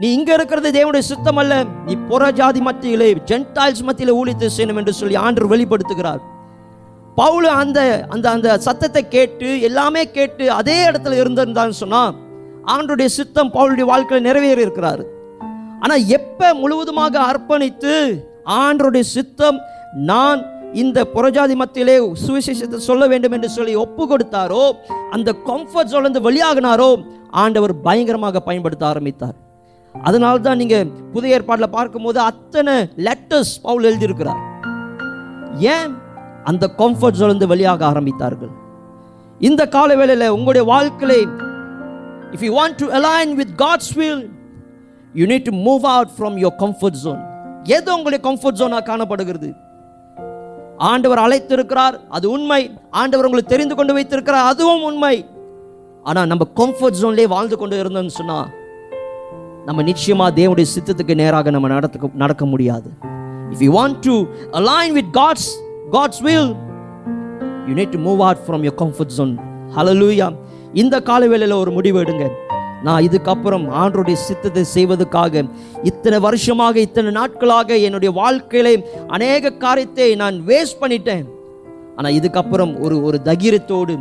நீ 0.00 0.08
இங்க 0.16 0.30
இருக்கிறது 0.36 0.68
தேவனுடைய 0.74 1.04
சித்தம் 1.08 1.38
அல்ல 1.40 1.54
நீ 1.86 1.94
புற 2.10 2.28
ஜாதி 2.38 2.60
மத்தியிலே 2.66 3.08
ஜென்டாயில்ஸ் 3.30 3.82
மத்தியிலே 3.88 4.12
ஊழித்து 4.20 4.46
செய்யணும் 4.56 4.78
என்று 4.80 4.92
சொல்லி 4.98 5.16
ஆண்டவர் 5.24 5.52
வெளிப்படுத்துகிறார். 5.52 6.20
பவுல் 7.18 7.48
அந்த 7.62 7.78
அந்த 8.14 8.26
அந்த 8.36 8.48
சத்தத்தை 8.66 9.02
கேட்டு 9.14 9.48
எல்லாமே 9.68 10.02
கேட்டு 10.16 10.44
அதே 10.58 10.76
இடத்துல 10.90 11.18
இருந்திருந்தான்னு 11.22 11.76
சொன்னா 11.80 12.02
ஆண்டுடைய 12.74 13.08
சித்தம் 13.18 13.50
பவுளுடைய 13.56 13.86
வாழ்க்கையில் 13.90 14.26
நிறைவேறி 14.28 14.64
இருக்கிறார். 14.66 15.02
ஆனா 15.82 15.94
எப்ப 16.18 16.50
முழுவதுமாக 16.62 17.20
அர்ப்பணித்து 17.32 17.94
ஆண்டருடைய 18.62 19.04
சித்தம் 19.16 19.60
நான் 20.12 20.40
இந்த 20.82 20.98
புறஜாதி 21.14 21.54
மத்தியிலே 21.64 21.98
சுவிசேஷத்தை 22.24 22.80
சொல்ல 22.88 23.04
வேண்டும் 23.12 23.36
என்று 23.36 23.48
சொல்லி 23.58 23.76
ஒப்பு 23.84 24.02
கொடுத்தாரோ 24.10 24.64
அந்த 25.16 25.36
கம்ஃபர்ட் 25.50 25.94
இருந்து 26.00 26.26
வெளியாகினாரோ 26.30 26.90
ஆண்டவர் 27.44 27.74
பயங்கரமாக 27.86 28.40
பயன்படுத்த 28.50 28.84
ஆரம்பித்தார். 28.92 29.38
அதனால 29.94 30.38
தான் 30.38 30.56
நீங்கள் 30.56 30.90
புதிய 31.12 31.34
ஏற்பாட்டில் 31.34 31.70
பார்க்கும்போது 31.70 32.20
அத்தனை 32.20 32.74
லெட்டர்ஸ் 32.96 33.54
பவுல் 33.62 33.84
எழுதியிருக்கிறார். 33.84 34.42
ஏன்? 35.58 35.94
அந்த 36.44 36.74
கம்ஃபர்ட் 36.78 37.22
இருந்து 37.22 37.46
வெளியாக 37.46 37.82
ஆரம்பித்தார்கள். 37.92 38.52
இந்த 39.38 39.68
கால 39.68 39.96
வேளையில் 39.96 40.28
உங்களுடைய 40.28 40.66
வாழ்க்கையை 40.66 41.22
if 42.32 42.44
you 42.46 42.60
want 42.60 42.76
to 42.76 42.86
align 42.90 43.34
with 43.34 43.54
God's 43.56 43.92
will 43.96 44.30
you 45.14 45.26
need 45.26 45.42
to 45.42 45.52
move 45.52 45.80
out 45.80 46.08
from 46.18 46.36
your 46.44 46.56
comfort 46.58 47.00
zone 47.06 47.20
எது 47.64 47.96
உங்களுடைய 47.96 48.20
கம்ஃபர்ட் 48.28 48.60
ஜோனாக 48.60 48.82
காணப்படுகிறது? 48.82 49.50
ஆண்டவர் 50.76 51.18
அழைத்திருக்கிறார் 51.18 51.96
அது 52.08 52.30
உண்மை. 52.30 52.70
ஆண்டவர் 52.90 53.24
உங்களை 53.24 53.44
தெரிந்து 53.46 53.74
கொண்டு 53.74 53.92
வைத்திருக்கிறார் 53.92 54.46
அதுவும் 54.46 54.82
உண்மை. 54.82 55.24
ஆனால் 56.02 56.26
நம்ம 56.26 56.46
கம்ஃபர்ட் 56.56 57.00
ஜோன்லேயே 57.02 57.28
வாழ்ந்து 57.28 57.56
கொண்டு 57.56 57.84
இருந்தோம்னு 57.84 58.06
சொன்னால் 58.06 58.58
நம்ம 59.68 59.82
நிச்சயமாக 59.88 60.30
தேவனுடைய 60.38 60.66
சித்தத்துக்கு 60.74 61.14
நேராக 61.22 61.50
நம்ம 61.54 61.68
நடக்க 61.74 62.08
நடக்க 62.22 62.44
முடியாது. 62.52 62.88
If 63.54 63.62
you 63.66 63.70
want 63.80 63.98
to 64.06 64.14
align 64.60 64.92
with 64.98 65.10
God's 65.20 65.48
God's 65.96 66.22
will 66.28 66.50
you 67.68 67.74
need 67.80 67.92
to 67.96 68.00
move 68.06 68.22
out 68.26 68.44
from 68.46 68.64
your 68.68 68.78
comfort 68.84 69.14
zone 69.18 69.34
hallelujah 69.76 70.28
இந்த 70.82 70.96
காலவேளையில் 71.10 71.60
ஒரு 71.62 71.70
முடிவு 71.78 71.98
எடுங்க. 72.04 72.26
நான் 72.86 73.04
இதுக்கப்புறம் 73.08 73.64
ஆண்டருடைய 73.80 74.18
சித்தத்தை 74.26 74.62
செய்வதற்காக 74.74 75.42
இத்தனை 75.90 76.18
வருஷமாக 76.26 76.80
இத்தனை 76.86 77.10
நாட்களாக 77.18 77.78
என்னுடைய 77.86 78.10
வாழ்க்கையில 78.20 78.68
அநேக 79.16 79.52
காரியத்தை 79.64 80.08
நான் 80.22 80.36
வேஸ்ட் 80.50 80.80
பண்ணிட்டேன். 80.82 81.26
ஆனால் 81.96 82.16
இதுக்கப்புறம் 82.18 82.72
ஒரு 82.84 82.96
ஒரு 83.08 83.18
தகிரத்தோடு 83.30 83.94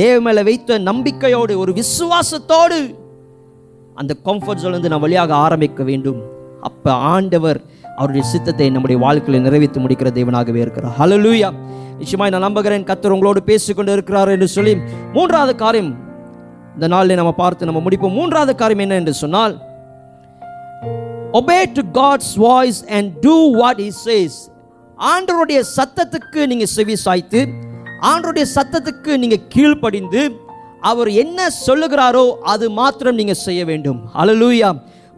தேவ 0.00 0.14
மேலே 0.26 0.42
வைத்த 0.50 0.78
நம்பிக்கையோடு 0.90 1.54
ஒரு 1.62 1.72
விசுவாசத்தோடு 1.80 2.78
அந்த 4.00 4.12
கம்ஃபர்ட் 4.28 4.60
ஜோன்லேருந்து 4.62 4.92
நான் 4.92 5.04
வழியாக 5.04 5.34
ஆரம்பிக்க 5.46 5.82
வேண்டும். 5.90 6.20
அப்போ 6.68 6.90
ஆண்டவர் 7.14 7.58
அவருடைய 7.98 8.24
சித்தத்தை 8.30 8.66
நம்முடைய 8.74 8.98
வாழ்க்கையில் 9.04 9.44
நிறைவேற்றி 9.46 9.80
முடிக்கிற 9.82 10.10
தேவனாகவே 10.18 10.60
இருக்கிறார். 10.64 10.94
ஹலலூயா 11.00 11.50
நிச்சயமாக 11.98 12.32
நான் 12.34 12.46
நம்புகிறேன் 12.46 12.86
கத்தர் 12.88 13.14
உங்களோடு 13.16 13.40
பேசிக்கொண்டு 13.50 13.92
இருக்கிறார் 13.96 14.32
என்று 14.34 14.48
சொல்லி 14.56 14.72
மூன்றாவது 15.16 15.52
காரியம் 15.64 15.92
இந்த 16.76 16.86
நாளில் 16.94 17.18
நம்ம 17.20 17.32
பார்த்து 17.42 17.68
நம்ம 17.70 17.82
முடிப்போம். 17.86 18.16
மூன்றாவது 18.18 18.54
காரியம் 18.62 18.84
என்ன 18.86 18.96
என்று 19.02 19.14
சொன்னால் 19.22 19.54
obey 21.38 21.62
to 21.76 21.82
God's 22.00 22.30
voice 22.48 22.80
and 22.96 23.06
do 23.28 23.36
what 23.60 23.76
he 23.84 23.90
says. 24.06 24.34
ஆண்டருடைய 25.12 25.60
சத்தத்துக்கு 25.76 26.40
நீங்கள் 26.50 26.72
செவி 26.76 26.96
சாய்த்து 27.04 27.40
ஆண்டருடைய 28.10 28.44
சத்தத்துக்கு 28.56 29.12
நீங்கள் 29.22 29.46
கீழ்ப்படிந்து 29.54 30.22
அவர் 30.90 31.10
என்ன 31.22 31.48
சொல்லுகிறாரோ 31.66 32.24
அது 32.52 32.66
மாத்திரம் 32.78 33.18
நீங்கள் 33.20 33.42
செய்ய 33.46 33.60
வேண்டும். 33.70 34.00
ஹalleluya 34.16 34.70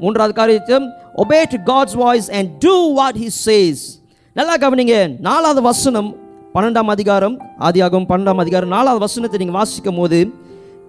மூன்றாவது 0.03 0.35
காரியத்தையும் 0.41 0.87
obey 1.23 1.39
to 1.53 1.59
God's 1.71 1.97
voice 2.03 2.29
and 2.39 2.51
do 2.65 2.75
what 2.99 3.19
he 3.23 3.29
says 3.47 3.83
நல்லா 4.37 4.55
கவனிங்க 4.65 4.97
நாலாவது 5.29 5.61
வசனம் 5.69 6.11
பன்னெண்டாம் 6.55 6.93
அதிகாரம் 6.95 7.37
ஆதியாகும் 7.69 8.07
பன்னெண்டாம் 8.11 8.43
அதிகாரம் 8.45 8.75
நாலாவது 8.77 9.03
வசனத்தை 9.07 9.39
நீங்கள் 9.43 9.59
வாசிக்கும் 9.61 9.99
போது 10.01 10.21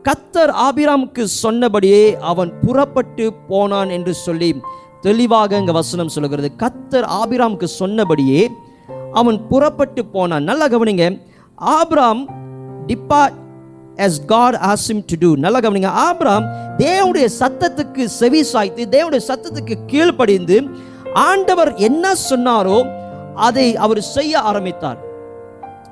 கத்தர் 0.07 0.53
ஆபிராமுக்கு 0.65 1.23
சொன்னபடியே 1.43 2.03
அவன் 2.31 2.51
புறப்பட்டு 2.65 3.25
போனான் 3.49 3.89
என்று 3.97 4.13
சொல்லி 4.25 4.51
தெளிவாக 5.07 5.57
இங்கே 5.61 5.73
வசனம் 5.79 6.13
சொல்லுகிறது. 6.13 6.49
கத்தர் 6.63 7.07
ஆபிராமுக்கு 7.21 7.67
சொன்னபடியே 7.81 8.41
அவன் 9.19 9.37
புறப்பட்டு 9.49 10.01
போனான். 10.15 10.47
நல்லா 10.49 10.65
கவனிங்க 10.73 11.05
Abram 11.75 12.21
depart 12.89 13.37
as 14.05 14.13
God 14.33 14.53
asked 14.69 14.89
him 14.91 15.01
to 15.11 15.15
do. 15.23 15.35
நல்லா 15.35 15.59
கவனிங்க. 15.59 15.91
ஆபிராம் 16.07 16.45
தேவனுடைய 16.77 17.27
சத்தத்துக்கு 17.39 18.05
செவி 18.05 18.43
சாய்த்து 18.43 18.85
தேவனுடைய 18.95 19.23
சத்தத்துக்கு 19.27 19.75
கீழ்ப்படிந்து 19.87 20.59
ஆண்டவர் 21.13 21.75
என்ன 21.89 22.13
சொன்னாரோ 22.29 22.79
அதை 23.35 23.67
அவர் 23.75 24.01
செய்ய 24.01 24.39
ஆரம்பித்தார். 24.39 24.99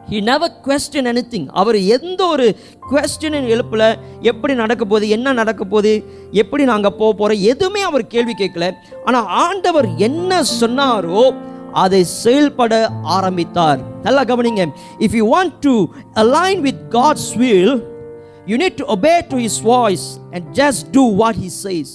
he 0.09 0.17
never 0.23 0.55
question 0.65 1.07
any 1.11 1.21
thing 1.31 1.47
அவர் 1.61 1.77
எந்த 1.95 2.21
ஒரு 2.25 2.47
கொஸ்டினின் 2.91 3.47
எழுப்பில் 3.53 3.87
எப்படி 4.21 4.53
நடக்க 4.53 4.85
போகுது 4.85 5.09
என்ன 5.09 5.33
நடக்க 5.33 5.63
போகுது 5.63 5.93
எப்படி 6.31 6.63
நாங்கள் 6.63 6.95
போக 6.99 7.11
போகிறோம் 7.17 7.43
எதுவுமே 7.53 7.81
அவர் 7.81 8.07
கேள்வி 8.07 8.33
கேட்கல. 8.39 8.67
ஆனால் 9.05 9.27
ஆண்டவர் 9.45 9.87
என்ன 9.97 10.41
சொன்னாரோ 10.61 11.23
அதை 11.73 12.03
செயல்பட 12.03 12.73
ஆரம்பித்தார். 13.03 13.79
நல்லா 14.03 14.23
கவனிங்க. 14.23 14.65
If 14.99 15.15
you 15.19 15.25
want 15.35 15.57
to 15.59 15.75
align 16.13 16.61
with 16.61 16.83
God's 16.89 17.31
will 17.43 17.73
you 18.51 18.57
need 18.63 18.77
to 18.81 18.87
obey 18.95 19.13
to 19.31 19.37
his 19.45 19.61
voice 19.73 20.05
and 20.35 20.47
just 20.61 20.85
do 20.97 21.03
what 21.21 21.39
he 21.45 21.51
says 21.63 21.91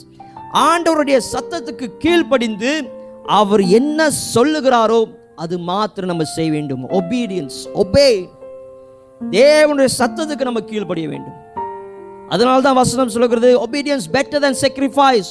ஆண்டவருடைய 0.69 1.19
சத்தத்துக்கு 1.33 1.87
கீழ்ப்படிந்து 2.05 2.73
அவர் 3.41 3.63
என்ன 3.79 4.09
சொல்லுகிறாரோ 4.35 5.01
அது 5.43 5.57
மாத்திரம் 5.69 6.11
நம்ம 6.11 6.25
செய்ய 6.37 6.51
வேண்டும். 6.55 6.83
ஒபீடியன்ஸ் 6.99 7.59
ஒபே 7.83 8.09
தேவனுடைய 9.21 9.89
சத்தத்துக்கு 9.99 10.49
நம்ம 10.49 10.61
கீழ்ப்படிய 10.71 11.07
வேண்டும். 11.13 11.37
அதனால 12.35 12.57
தான் 12.67 12.79
வசனம் 12.81 13.13
சொல்லுகிறது 13.15 13.51
ஒபீடியன்ஸ் 13.67 14.09
பெட்டர் 14.17 14.43
தன் 14.47 14.59
sacrifice. 14.65 15.31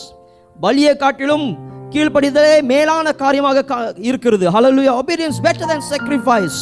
பலியை 0.64 0.94
காட்டிலும் 1.04 1.46
கீழ்ப்படிதலே 1.94 2.56
மேலான 2.72 3.14
காரியமாக 3.24 3.64
இருக்கிறது. 4.10 4.46
ஹalleluya 4.56 4.94
ஒபீடியன்ஸ் 5.02 5.40
பெட்டர் 5.48 5.72
தன் 5.74 5.88
sacrifice. 5.94 6.60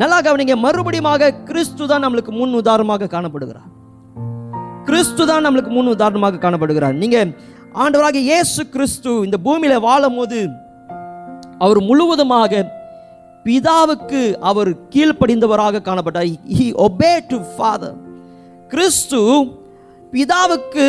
நல்லா 0.00 0.16
கவனிங்க 0.24 0.54
மறுபடியுமாக 0.64 1.32
கிறிஸ்து 1.48 1.84
தான் 1.90 2.02
நம்மளுக்கு 2.04 2.32
முன் 2.38 2.56
உதாரணமாக 2.60 3.08
காணப்படுகிறார். 3.14 3.68
கிறிஸ்து 4.88 5.22
தான் 5.30 5.44
நம்மளுக்கு 5.46 5.72
முன் 5.76 5.92
உதாரணமாக 5.96 6.40
காணப்படுகிறார். 6.42 6.96
நீங்க 7.02 7.18
ஆண்டவராக 7.82 8.18
இயேசு 8.30 8.60
கிறிஸ்து 8.74 9.12
இந்த 9.26 9.38
பூமியில 9.46 9.74
வாழும் 9.86 10.18
போது 10.18 10.40
அவர் 11.64 11.80
முழுவதுமாக 11.88 12.62
பிதாவுக்கு 13.46 14.22
அவர் 14.50 14.70
கீழ்ப்படிந்தவராக 14.94 15.82
காணப்பட்டார். 15.88 16.30
He 16.58 16.66
ஒபே 16.86 17.12
டு 17.32 17.36
ஃபாதர் 17.52 17.98
கிறிஸ்து 18.72 19.20
பிதாவுக்கு 20.14 20.86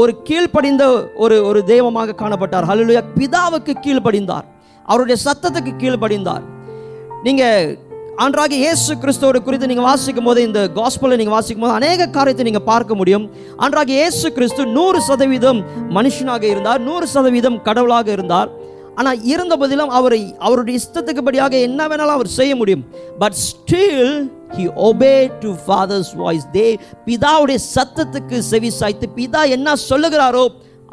ஒரு 0.00 0.12
கீழ்ப்படிந்த 0.28 0.84
ஒரு 1.24 1.36
ஒரு 1.48 1.60
தெய்வமாக 1.72 2.16
காணப்பட்டார். 2.22 2.68
ஹலுலுயா 2.70 3.02
பிதாவுக்கு 3.18 3.72
கீழ்ப்படிந்தார். 3.84 4.46
அவருடைய 4.88 5.16
சத்தத்துக்கு 5.26 5.72
கீழ்ப்படிந்தார். 5.82 6.44
நீங்கள் 7.26 7.86
ஆண்டராக 8.22 8.54
இயேசு 8.62 8.92
கிறிஸ்துவோட 9.02 9.38
குறித்து 9.46 9.68
நீங்கள் 9.70 9.86
வாசிக்கும் 9.88 10.28
போது 10.28 10.40
இந்த 10.46 10.60
காஸ்பலை 10.78 11.16
நீங்கள் 11.20 11.34
வாசிக்கும் 11.36 11.64
போது 11.64 11.76
அநேக 11.80 12.08
காரியத்தை 12.16 12.44
நீங்கள் 12.48 12.64
பார்க்க 12.70 12.92
முடியும். 13.00 13.24
ஆண்டராக 13.62 13.92
இயேசு 13.98 14.26
கிறிஸ்து 14.36 14.62
நூறு 14.78 15.00
சதவீதம் 15.08 15.60
மனுஷனாக 15.96 16.44
இருந்தார் 16.52 16.80
நூறு 16.88 17.06
சதவீதம் 17.12 17.58
கடவுளாக 17.68 18.10
இருந்தார். 18.16 18.50
ஆனால் 18.98 19.20
இருந்த 19.32 19.54
போதிலும் 19.60 19.94
அவரை 19.98 20.20
அவருடைய 20.46 20.80
இஷ்டத்துக்குபடியாக 20.80 21.54
என்ன 21.68 21.80
வேணாலும் 21.90 22.16
அவர் 22.16 22.34
செய்ய 22.38 22.52
முடியும். 22.60 22.84
But 23.22 23.38
still 23.46 24.12
he 24.56 24.66
obey 24.88 25.14
to 25.44 25.52
father's 25.64 26.12
voice 26.22 26.50
the 26.58 26.66
பிதாவுடைய 27.06 27.60
சத்தத்துக்கு 27.74 28.38
செவி 28.52 28.72
சாய்த்து 28.80 29.08
பிதா 29.18 29.42
என்ன 29.58 29.76
சொல்லுகிறாரோ 29.88 30.44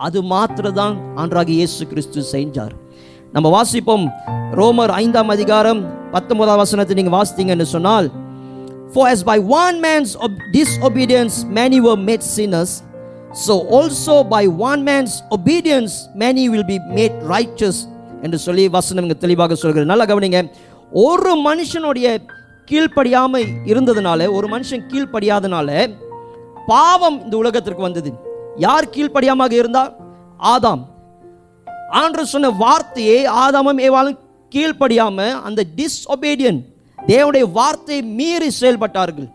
அது 0.08 0.22
மாத்திரதான் 0.34 0.96
ஆண்டராக 1.22 1.52
இயேசு 1.60 1.84
கிறிஸ்து 1.92 2.22
செஞ்சார். 2.34 2.74
நம்ம 3.36 3.62
வாசிப்போம். 3.62 4.04
ரோமர் 4.60 4.92
ஐந்தாம் 4.98 5.30
அதிகாரம் 5.30 6.12
பத்தொன்பதாம் 6.12 6.58
வசனத்தை 6.58 7.04
நீங்க 7.04 7.12
வாசித்தீங்கன்னு 7.18 7.62
சொன்னால் 7.62 8.12
For 8.94 9.10
as 9.10 9.24
by 9.24 9.38
one 9.40 9.80
man's 9.86 10.12
disobedience 10.54 11.36
many 11.58 11.82
were 11.86 11.98
made 12.10 12.24
sinners, 12.36 12.84
so 13.32 13.56
also 13.78 14.16
by 14.36 14.48
one 14.48 14.84
man's 14.84 15.16
obedience 15.30 15.92
many 16.14 16.50
will 16.54 16.66
be 16.72 16.78
made 17.00 17.16
righteous 17.34 17.76
என்று 18.22 18.38
சொல்லி 18.38 18.70
வசனம் 18.70 19.18
தெளிவாக 19.18 19.56
சொல்கிறது. 19.56 19.92
நல்லா 19.92 20.06
கவனிங்க. 20.06 20.52
ஒரு 20.92 21.36
மனுஷனுடைய 21.50 22.18
கீழ்ப்படியாமல் 22.72 23.48
இருந்ததுனால 23.66 24.32
ஒரு 24.34 24.48
மனுஷன் 24.48 24.88
கீழ்ப்படியாதனால 24.94 25.96
பாவம் 26.68 27.24
இந்த 27.24 27.38
உலகத்திற்கு 27.38 27.82
வந்தது. 27.82 28.14
யார் 28.56 28.94
கீழ்ப்படியாமல் 28.96 29.52
இருந்தால் 29.52 29.96
ஆதாம். 30.44 30.84
ஆண்டு 31.90 32.26
சொன்ன 32.26 32.50
வார்த்தையை 32.50 33.26
ஆதாமும் 33.28 33.82
ஏவாலும் 33.88 34.18
கீழ்ப்படியாம 34.52 35.42
அந்த 35.42 35.64
டிஸ்ஒபீடியன் 35.76 36.60
தேவனுடைய 37.08 37.52
வார்த்தையை 37.52 38.04
மீறி 38.04 38.50
செயல்பட்டார்கள். 38.62 39.28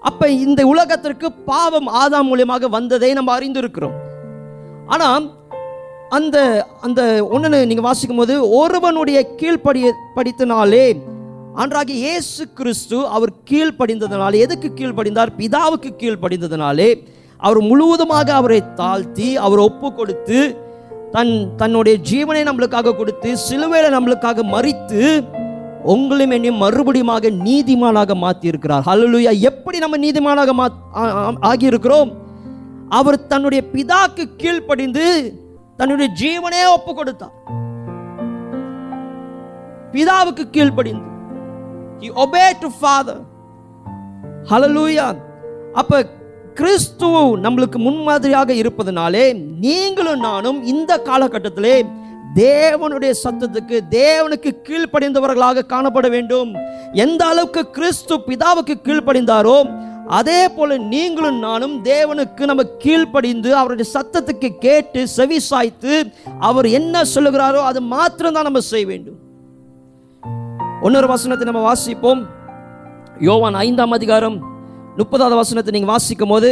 அப்ப 0.00 0.28
இந்த 0.28 0.66
உலகத்திற்கு 0.66 1.32
பாவம் 1.32 1.88
ஆதாம் 1.88 2.28
மூலியமாக 2.30 2.68
வந்ததை 2.68 3.12
நம்ம 3.12 3.38
அறிந்திருக்கிறோம். 3.38 3.96
ஆனா 4.86 5.20
அந்த 6.08 6.36
அந்த 6.80 7.26
ஒன்று 7.30 7.66
நீங்க 7.66 7.82
வாசிக்கும் 7.82 8.16
போது 8.16 8.48
ஒருவனுடைய 8.48 9.34
கீழ்ப்படி 9.40 9.90
படித்தனாலே 10.16 10.86
அன்றாகி 11.54 11.94
இயேசு 11.94 12.52
கிறிஸ்து 12.52 13.06
அவர் 13.06 13.32
கீழ்ப்படிந்ததனாலே 13.50 14.34
எதுக்கு 14.34 14.68
கீழ்ப்படிந்தார்? 14.68 15.30
பிதாவுக்கு 15.38 15.90
கீழ்ப்படிந்ததனாலே 16.00 17.06
அவர் 17.38 17.60
முழுவதுமாக 17.60 18.32
அவரை 18.34 18.74
தாழ்த்தி 18.74 19.36
அவர் 19.36 19.58
ஒப்பு 19.58 19.94
கொடுத்து 19.94 20.67
தன் 21.10 21.54
தன்னுடைய 21.56 21.98
ஜீவனை 22.10 22.38
நம்மளுக்காக 22.38 22.96
கொடுத்து 22.96 23.36
சிலுவையில 23.50 23.92
நம்மளுக்காக 23.92 24.42
மறித்து 24.42 25.28
உங்களையும் 25.86 26.18
என்னையும் 26.18 26.62
மறுபடியுமாக 26.62 27.30
நீதிமானாக 27.44 28.14
மாற்றி 28.14 28.48
இருக்கிறார் 28.48 28.82
எப்படி 29.40 29.78
நம்ம 29.78 29.96
நீதிமானாக 29.96 30.52
மா 30.52 30.68
ஆகியிருக்கிறோம்? 31.42 32.14
அவர் 32.88 33.26
தன்னுடைய 33.26 33.64
பிதாக்கு 33.72 34.36
கீழ்ப்படிந்து 34.36 35.34
தன்னுடைய 35.76 36.12
ஜீவனே 36.20 36.72
ஒப்பு 36.72 36.94
கொடுத்தார். 36.94 37.32
பிதாவுக்கு 39.92 40.50
கீழ்ப்படிந்து. 40.50 41.06
ஹலலூயா 44.50 45.04
obeyed 45.04 45.18
அப்ப 45.72 46.06
கிறிஸ்து 46.58 47.08
நம்மளுக்கு 47.44 47.78
முன்மாதிரியாக 47.86 48.50
இருப்பதனாலே 48.52 49.24
நீங்களும் 49.64 50.20
நானும் 50.20 50.58
இந்த 50.72 50.92
காலகட்டத்திலே 51.08 51.74
தேவனுடைய 52.34 53.12
சத்தத்துக்கு 53.24 53.76
தேவனுக்கு 53.90 54.50
கீழ்ப்படைந்தவர்களாக 54.68 55.64
காணப்பட 55.72 56.06
வேண்டும். 56.14 56.50
எந்த 57.04 57.22
அளவுக்கு 57.26 57.62
கிறிஸ்து 57.76 58.16
பிதாவுக்கு 58.26 58.74
கீழ்ப்படைந்தாரோ 58.86 59.56
அதே 60.18 60.40
போல 60.48 60.76
நீங்களும் 60.94 61.38
நானும் 61.38 61.84
தேவனுக்கு 61.84 62.42
நம்ம 62.50 62.66
கீழ்ப்படிந்து 62.84 63.50
அவருடைய 63.60 63.88
சத்தத்துக்கு 63.96 64.50
கேட்டு 64.58 65.00
செவி 65.16 65.40
சாய்த்து 65.50 65.94
அவர் 66.50 66.66
என்ன 66.80 67.02
சொல்லுகிறாரோ 67.14 67.62
அது 67.70 67.80
மாத்திரம்தான் 67.94 68.48
நம்ம 68.50 68.66
செய்ய 68.72 68.86
வேண்டும். 68.86 69.18
இன்னொரு 70.82 71.06
வசனத்தை 71.06 71.46
நம்ம 71.52 71.72
வாசிப்போம். 71.72 72.22
யோவான் 73.30 73.60
ஐந்தாம் 73.66 73.90
அதிகாரம் 73.90 74.38
முப்பதாவது 74.98 75.40
வசனத்தை 75.42 75.72
நீங்க 75.74 75.90
வாசிக்கும் 75.94 76.32
போது 76.34 76.50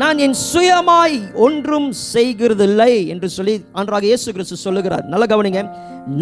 நான் 0.00 0.18
என் 0.26 0.36
சுயமாய் 0.50 1.16
ஒன்றும் 1.46 1.88
செய்கிறதில்லை 2.14 2.92
என்று 3.12 3.28
சொல்லி 3.28 3.54
அன்றாக 3.72 4.06
இயேசு 4.10 4.28
கிறிஸ்து 4.32 4.56
சொல்லுகிறார். 4.66 5.04
நல்ல 5.12 5.24
கவனிங்க. 5.32 5.62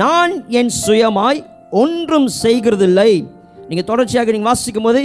நான் 0.00 0.33
என் 0.61 0.72
சுயமாய் 0.85 1.40
ஒன்றும் 1.83 2.29
செய்கிறதில்லை. 2.42 3.12
நீங்க 3.68 3.83
தொடர்ச்சியாக 3.83 4.33
நீங்க 4.33 4.48
வாசிக்கும் 4.48 4.83
போது 4.83 5.03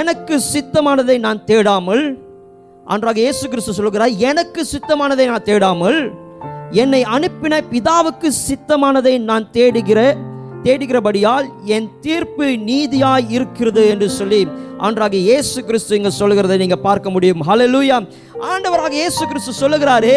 எனக்கு 0.00 0.34
சித்தமானதை 0.52 1.16
நான் 1.18 1.40
தேடாமல் 1.44 2.04
அன்றாக 2.86 3.20
இயேசு 3.24 3.44
கிறிஸ்து 3.48 3.76
சொல்லுகிறார் 3.78 4.14
எனக்கு 4.30 4.60
சித்தமானதை 4.72 5.26
நான் 5.30 5.48
தேடாமல் 5.50 5.98
என்னை 6.82 7.00
அனுப்பின 7.16 7.60
பிதாவுக்கு 7.72 8.28
சித்தமானதை 8.48 9.14
நான் 9.30 9.50
தேடுகிற 9.52 10.00
தேடுகிறபடியால் 10.66 11.46
என் 11.76 11.88
தீர்ப்பு 12.04 12.46
நீதியாய் 12.68 13.26
இருக்கிறது 13.36 13.82
என்று 13.94 14.08
சொல்லி 14.18 14.42
ஆண்டராக 14.86 15.16
இயேசு 15.28 15.58
கிறிஸ்து 15.68 15.98
இங்க 15.98 16.10
சொல்லுகிறதை 16.20 16.56
நீங்க 16.62 16.76
பார்க்க 16.86 17.14
முடியும். 17.14 17.42
ஹலலூயா 17.48 17.98
ஆண்டவராக 18.52 18.94
இயேசு 19.00 19.22
கிறிஸ்து 19.30 19.52
சொல்லுகிறாரு 19.62 20.12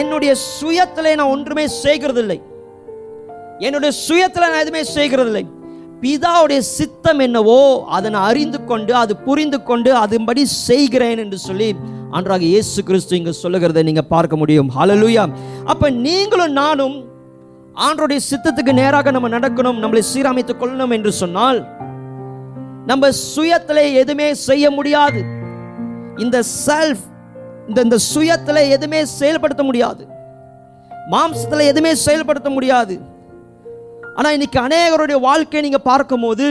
என்னுடைய 0.00 0.32
சுயத்தில் 0.58 1.16
நான் 1.20 1.32
ஒன்றுமே 1.34 1.64
செய்கிறதில்லை. 1.84 2.38
என்னுடைய 3.66 3.92
சுயத்தில் 4.06 4.50
நான் 4.50 4.62
எதுவுமே 4.64 4.82
செய்கிறதில்லை. 4.96 5.44
பிதாவுடைய 6.02 6.60
சித்தம் 6.76 7.20
என்னவோ 7.26 7.60
அதை 7.96 8.08
நான் 8.14 8.28
அறிந்து 8.30 8.58
கொண்டு 8.70 8.92
அது 9.02 9.12
புரிந்து 9.26 9.58
கொண்டு 9.70 9.90
அதன்படி 10.04 10.42
செய்கிறேன் 10.68 11.20
என்று 11.24 11.38
சொல்லி 11.48 11.68
அன்றாக 12.18 12.44
இயேசு 12.52 12.80
கிறிஸ்து 12.88 13.18
இங்க 13.20 13.32
சொல்லுகிறதை 13.42 13.82
நீங்க 13.88 14.04
பார்க்க 14.14 14.42
முடியும். 14.42 14.70
ஹலலூயா 14.78 15.24
அப்ப 15.72 15.90
நீங்களும் 16.06 16.56
நானும் 16.62 16.96
ஆண்டோடைய 17.86 18.20
சித்தத்துக்கு 18.30 18.72
நேராக 18.72 19.10
நம்ம 19.10 19.28
நடக்கணும் 19.28 19.78
நம்மளை 19.82 20.02
சீரமைத்துக் 20.12 20.60
கொள்ளணும் 20.60 20.94
என்று 20.96 21.12
சொன்னால் 21.12 21.60
நம்ம 22.86 23.08
சுயத்தில் 23.34 23.82
எதுவுமே 24.02 24.34
செய்ய 24.34 24.70
முடியாது. 24.70 25.20
இந்த 26.16 26.42
செல்ஃப் 26.66 27.04
இந்த 27.68 27.80
இந்த 27.86 27.98
சுயத்தில் 28.14 28.68
எதுவுமே 28.76 29.04
செயல்படுத்த 29.04 29.62
முடியாது. 29.62 30.02
மாம்சத்தில் 31.12 31.68
எதுவுமே 31.72 31.94
செயல்படுத்த 31.94 32.50
முடியாது. 32.50 32.94
ஆனா 34.16 34.30
இன்னைக்கு 34.30 34.58
அநேகருடைய 34.60 35.18
வாழ்க்கையை 35.20 35.62
நீங்க 35.66 35.80
பார்க்கும்போது 35.90 36.46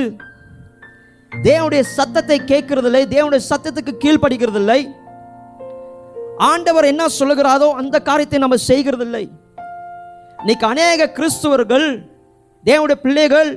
தேவனுடைய 1.32 1.82
சத்தத்தை 1.98 2.38
கேட்கறதில்லை 2.52 3.02
தேவனுடைய 3.16 3.42
சத்தத்துக்கு 3.50 3.94
கீழ்ப்படுகிறதில்லை. 4.04 4.80
ஆண்டவர் 6.38 6.92
என்ன 6.94 7.06
சொல்லுகிறாரோ 7.20 7.70
அந்த 7.82 7.96
காரியத்தை 8.00 8.40
நம்ம 8.40 8.58
செய்கிறதில்லை. 8.68 9.24
இன்னைக்கு 10.42 10.66
அநேக 10.66 11.08
கிறிஸ்துவர்கள் 11.16 11.86
தேவனுடைய 12.66 12.98
பிள்ளைகள் 13.06 13.50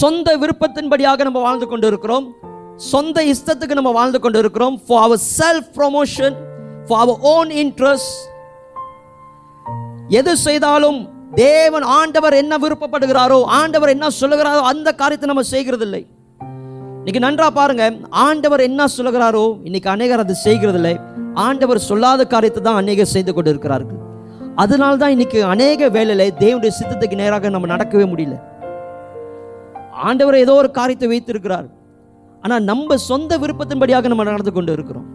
சொந்த 0.00 0.28
விருப்பத்தின்படியாக 0.42 1.24
நம்ம 1.28 1.40
வாழ்ந்து 1.46 1.66
கொண்டு 1.66 1.86
இருக்கிறோம் 1.90 2.26
சொந்த 2.90 3.24
இஷ்டத்துக்கு 3.32 3.78
நம்ம 3.78 3.92
வாழ்ந்து 3.96 4.18
கொண்டு 4.20 4.38
இருக்கிறோம் 4.42 4.76
for 4.84 5.04
our 5.06 5.22
self 5.38 5.68
promotion 5.78 6.36
for 6.86 7.02
our 7.04 7.20
own 7.32 7.50
interest 7.64 8.14
எது 10.20 10.34
செய்தாலும் 10.46 11.00
தேவன் 11.42 11.86
ஆண்டவர் 11.98 12.38
என்ன 12.42 12.54
விருப்பப்படுகிறாரோ 12.64 13.40
ஆண்டவர் 13.60 13.94
என்ன 13.96 14.12
சொல்லுகிறாரோ 14.20 14.62
அந்த 14.72 14.88
காரியத்தை 15.02 15.28
நம்ம 15.32 15.46
செய்கிறதில்லை. 15.54 16.02
இன்னைக்கு 17.00 17.26
நன்றா 17.26 17.50
பாருங்க. 17.60 17.84
ஆண்டவர் 18.26 18.66
என்ன 18.70 18.88
சொல்லுகிறாரோ 18.96 19.44
இன்னைக்கு 19.68 19.90
அநேகர் 19.96 20.24
அது 20.24 20.36
செய்கிறதில்லை. 20.46 20.96
ஆண்டவர் 21.48 21.86
சொல்லாத 21.90 22.24
காரியத்தை 22.34 22.60
தான் 22.62 22.82
அநேகர் 22.82 23.14
செய்து 23.16 23.32
கொண்டு 23.34 23.50
இருக்கிறார்கள் 23.54 24.00
அதனால 24.62 24.92
தான் 25.00 25.14
இன்னைக்கு 25.14 25.38
அநேக 25.54 25.88
வேலையில் 25.96 26.36
தேவனுடைய 26.42 26.72
சித்தத்துக்கு 26.76 27.16
நேராக 27.22 27.50
நம்ம 27.54 27.68
நடக்கவே 27.74 28.04
முடியல. 28.12 28.36
ஆண்டவர் 30.08 30.36
ஏதோ 30.44 30.54
ஒரு 30.62 30.70
காரியத்தை 30.78 31.08
வைத்திருக்கிறார். 31.12 31.66
ஆனால் 32.44 32.64
நம்ம 32.70 32.96
சொந்த 33.10 33.38
விருப்பத்தின்படியாக 33.42 34.08
நம்ம 34.12 34.24
நடந்து 34.30 34.52
கொண்டு 34.52 34.72
இருக்கிறோம். 34.76 35.06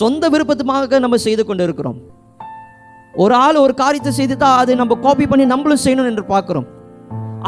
சொந்த 0.00 0.28
விருப்பத்துமாக 0.34 1.00
நம்ம 1.04 1.16
செய்து 1.26 1.42
கொண்டு 1.44 1.62
இருக்கிறோம். 1.66 1.98
ஒரு 3.22 3.34
ஆள் 3.44 3.62
ஒரு 3.64 3.74
காரியத்தை 3.82 4.12
செய்து 4.20 4.36
தான் 4.36 4.58
அதை 4.60 4.74
நம்ம 4.82 4.94
காப்பி 5.06 5.26
பண்ணி 5.30 5.44
நம்மளும் 5.54 5.82
செய்யணும் 5.84 6.10
என்று 6.10 6.24
பார்க்கிறோம். 6.32 6.68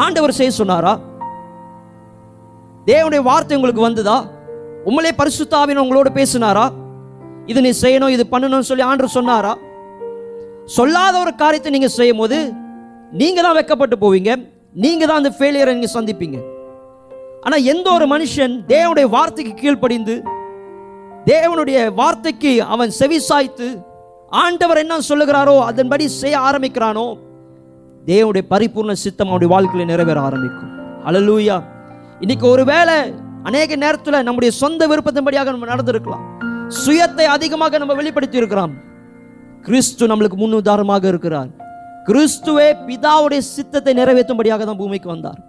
ஆண்டவர் 0.04 0.38
செய்ய 0.38 0.52
சொன்னாரா? 0.62 0.94
தேவனுடைய 2.90 3.22
வார்த்தை 3.30 3.56
உங்களுக்கு 3.58 3.86
வந்ததா? 3.88 4.18
உங்களே 4.88 5.12
பரிசுத்தாவின் 5.20 5.82
உங்களோட 5.84 6.08
பேசினாரா? 6.18 6.66
இது 7.50 7.60
நீ 7.66 7.70
செய்யணும் 7.84 8.14
இது 8.16 8.24
பண்ணணும்னு 8.32 8.68
சொல்லி 8.70 8.84
ஆண்டவர் 8.90 9.16
சொன்னாரா? 9.18 9.52
சொல்லாத 10.74 11.14
ஒரு 11.24 11.32
காரியத்தை 11.42 11.70
நீங்கள் 11.74 11.96
செய்யும் 11.96 12.20
போது 12.20 12.38
நீங்கள் 13.20 13.44
தான் 13.46 13.56
வெக்கப்பட்டு 13.58 13.96
போவீங்க. 14.04 14.30
நீங்கள் 14.84 15.08
தான் 15.08 15.20
அந்த 15.20 15.30
ஃபெயிலியரை 15.36 15.72
நீங்கள் 15.76 15.96
சந்திப்பீங்க. 15.96 16.38
ஆனால் 17.44 17.66
எந்த 17.72 17.86
ஒரு 17.96 18.06
மனுஷன் 18.12 18.54
தேவனுடைய 18.72 19.08
வார்த்தைக்கு 19.16 19.52
கீழ்ப்படிந்து 19.60 20.14
தேவனுடைய 21.30 21.78
வார்த்தைக்கு 22.00 22.52
அவன் 22.74 22.90
செவி 23.00 23.18
சாய்த்து 23.28 23.68
ஆண்டவர் 24.42 24.80
என்ன 24.82 24.98
சொல்லுகிறாரோ 25.10 25.54
அதன்படி 25.70 26.04
செய்ய 26.20 26.38
ஆரம்பிக்கிறானோ 26.48 27.06
தேவனுடைய 28.10 28.44
பரிபூர்ண 28.52 28.92
சித்தம் 29.04 29.30
அவனுடைய 29.30 29.50
வாழ்க்கையில 29.54 29.86
நிறைவேற 29.92 30.18
ஆரம்பிக்கும். 30.28 30.72
அழலூயா 31.08 31.56
இன்னைக்கு 32.24 32.46
ஒருவேளை 32.54 32.96
அநேக 33.50 33.76
நேரத்தில் 33.84 34.24
நம்முடைய 34.26 34.52
சொந்த 34.62 34.82
விருப்பத்தின்படியாக 34.90 35.52
நம்ம 35.54 35.68
நடந்திருக்கலாம். 35.72 36.26
சுயத்தை 36.82 37.26
அதிகமாக 37.36 37.78
நம்ம 37.82 37.94
வெளிப்படுத்தி 38.00 38.40
இருக்கிறோம் 38.42 38.74
கிறிஸ்து 39.66 40.04
நம்மளுக்கு 40.10 40.36
முன்னுதாரணமாக 40.40 41.04
இருக்கிறார். 41.12 41.48
கிறிஸ்துவே 42.08 42.66
பிதாவுடைய 42.88 43.42
சித்தத்தை 43.54 43.92
நிறைவேற்றும்படியாக 44.00 44.64
தான் 44.68 44.80
பூமிக்கு 44.82 45.08
வந்தார். 45.12 45.40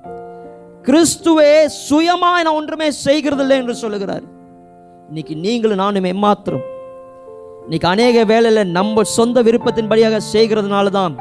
கிறிஸ்துவே 0.88 1.52
சுயமா 1.88 2.32
நான் 2.46 2.58
ஒன்றுமே 2.60 2.88
செய்கிறதில்லை 3.06 3.56
என்று 3.62 3.76
சொல்லுகிறார். 3.84 4.26
இன்னைக்கு 5.10 5.36
நீங்களும் 5.46 5.82
நானும் 5.84 6.10
எம்மாத்திரம். 6.14 6.66
இன்னைக்கு 7.66 7.88
அநேக 7.94 8.24
வேலையில் 8.32 8.74
நம்ம 8.78 9.04
சொந்த 9.18 9.42
விருப்பத்தின்படியாக 9.48 10.22
செய்கிறதுனால 10.34 10.90
தான் 11.00 11.16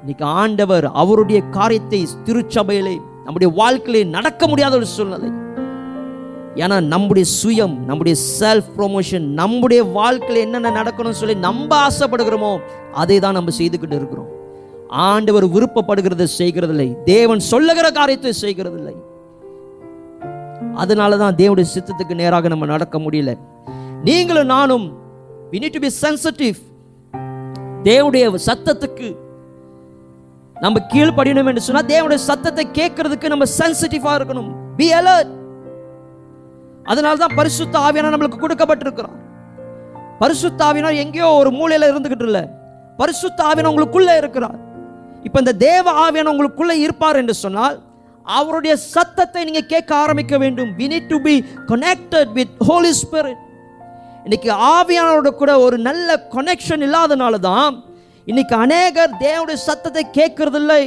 இன்னைக்கு 0.00 0.24
ஆண்டவர் 0.42 0.86
அவருடைய 1.02 1.40
காரியத்தை 1.56 2.00
திருச்சபையிலே 2.26 2.96
நம்முடைய 3.24 3.50
வாழ்க்கையிலே 3.60 4.02
நடக்க 4.16 4.42
முடியாத 4.52 4.74
ஒரு 4.80 4.88
சூழ்நிலை. 4.94 5.30
ஏன்னா 6.62 6.76
நம்முடைய 6.92 7.26
சுயம் 7.40 7.74
நம்முடைய 7.88 8.14
செல்ஃப் 8.38 8.68
ப்ரொமோஷன் 8.76 9.26
நம்முடைய 9.40 9.80
வாழ்க்கையில் 9.96 10.44
என்னென்ன 10.44 10.70
நடக்கணும்னு 10.78 11.20
சொல்லி 11.22 11.36
நம்ம 11.48 11.70
ஆசைப்படுகிறோமோ 11.88 12.52
அதை 13.02 13.18
தான் 13.24 13.36
நம்ம 13.38 13.52
செய்துக்கிட்டு 13.58 13.98
இருக்கிறோம். 14.00 14.30
ஆண்டவர் 15.08 15.46
விருப்பப்படுகிறத 15.54 16.26
செய்கிறதில்லை. 16.38 16.88
தேவன் 17.04 17.42
சொல்லுகிற 17.52 17.86
காரியத்தை 17.98 18.32
செய்கிறதில்லை. 18.44 18.96
அதனால 20.82 21.16
தான் 21.22 21.38
தேவனுடைய 21.42 21.68
சித்தத்துக்கு 21.74 22.20
நேராக 22.22 22.48
நம்ம 22.54 22.66
நடக்க 22.74 22.98
முடியல. 22.98 23.32
நீங்களும் 24.08 24.50
நானும் 24.56 24.86
we 25.52 25.60
need 25.62 25.76
to 25.78 25.84
be 25.86 25.92
sensitive 26.02 26.58
தேவனுடைய 27.88 28.26
சத்தத்துக்கு 28.48 29.08
நம்ம 30.56 30.80
கீழ்ப்படியணும் 30.92 31.48
என்று 31.50 31.64
சொன்னா 31.64 31.82
தேவனுடைய 31.94 32.20
சத்தத்தை 32.30 32.64
கேட்கறதுக்கு 32.78 33.32
நம்ம 33.32 33.46
சென்சிட்டிவாக 33.60 34.18
இருக்கணும். 34.18 34.50
பி 34.78 34.86
அலர்ட் 35.00 35.32
அதனால 36.90 37.14
தான் 37.22 37.36
பரிசுத்த 37.38 37.74
ஆவியான 37.86 38.10
நம்மளுக்கு 38.14 38.42
கொடுக்கப்பட்டிருக்கிறோம். 38.42 39.16
பரிசுத்த 40.20 40.60
ஆவினா 40.68 40.90
எங்கேயோ 41.04 41.30
ஒரு 41.40 41.50
மூலையில் 41.58 41.90
இருந்துகிட்டு 41.92 42.26
இல்லை. 42.28 42.44
பரிசுத்த 43.00 43.38
ஆவியானவர் 43.48 43.72
உங்களுக்குள்ளே 43.72 44.14
இருக்கிறார். 44.22 44.58
இப்போ 45.26 45.38
இந்த 45.44 45.54
தேவ 45.68 45.92
ஆவியான 46.04 46.30
உங்களுக்குள்ளே 46.34 46.76
இருப்பார் 46.84 47.20
என்று 47.22 47.34
சொன்னால் 47.44 47.76
அவருடைய 48.26 48.74
சத்தத்தை 48.92 49.40
நீங்கள் 49.48 49.70
கேட்க 49.72 49.90
ஆரம்பிக்க 50.04 50.34
வேண்டும். 50.44 50.70
We 50.78 50.86
need 50.92 51.10
to 51.12 51.18
be 51.26 51.34
connected 51.72 52.30
with 52.38 52.54
holy 52.68 52.92
spirit 53.02 53.42
இன்னைக்கு 54.26 54.50
ஆவியானவரோட 54.76 55.30
கூட 55.40 55.52
ஒரு 55.64 55.76
நல்ல 55.88 56.16
கனெக்ஷன் 56.36 56.84
இல்லாதனால 56.86 57.34
தான் 57.50 57.74
இன்னைக்கு 58.30 58.54
அநேகர் 58.64 59.12
தேவனுடைய 59.24 59.58
சத்தத்தை 59.66 60.02
கேட்கறதில்லை. 60.18 60.84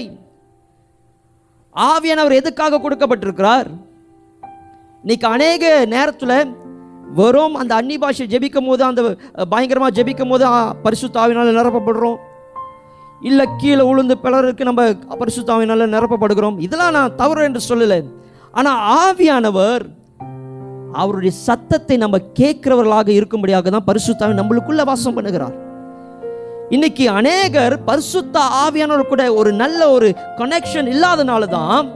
ஆவியானவர் 1.75 2.39
எதுக்காக 2.41 2.81
கொடுக்கப்பட்டிருக்கிறார்? 2.85 3.69
இன்னைக்கு 5.03 5.25
அநேக 5.35 5.63
நேரத்தில் 5.93 6.33
வெறும் 7.17 7.53
அந்த 7.59 7.71
அன்னி 7.79 7.95
பாஷை 8.01 8.25
ஜெபிக்கும் 8.31 8.67
போது 8.69 8.83
அந்த 8.87 9.01
பயங்கரமாக 9.51 9.95
ஜெபிக்கும் 9.97 10.31
போது 10.31 10.45
பரிசுத்தாவினால் 10.85 11.57
நிரப்பப்படுறோம். 11.59 12.17
இல்லை 13.29 13.45
கீழே 13.61 13.83
உளுந்து 13.91 14.15
பிளருக்கு 14.23 14.67
நம்ம 14.69 14.83
பரிசுத்தாவினால் 15.21 15.93
நிரப்பப்படுகிறோம். 15.95 16.57
இதெல்லாம் 16.65 16.95
நான் 16.97 17.15
தவறு 17.21 17.45
என்று 17.47 17.61
சொல்லலை. 17.69 17.99
ஆனால் 18.59 18.81
ஆவியானவர் 19.03 19.85
அவருடைய 21.01 21.31
சத்தத்தை 21.47 21.95
நம்ம 22.03 22.19
கேட்கிறவர்களாக 22.39 23.09
இருக்கும்படியாக 23.19 23.71
தான் 23.75 23.87
பரிசுத்தாவி 23.89 24.39
நம்மளுக்குள்ள 24.41 24.83
வாசம் 24.91 25.17
பண்ணுகிறார். 25.17 25.55
இன்னைக்கு 26.75 27.05
அநேகர் 27.19 27.75
பரிசுத்த 27.89 28.39
ஆவியானவர் 28.63 29.11
கூட 29.13 29.23
ஒரு 29.39 29.51
நல்ல 29.63 29.81
ஒரு 29.95 30.09
கனெக்ஷன் 30.41 30.91
இல்லாதனால 30.95 31.45
தான் 31.57 31.87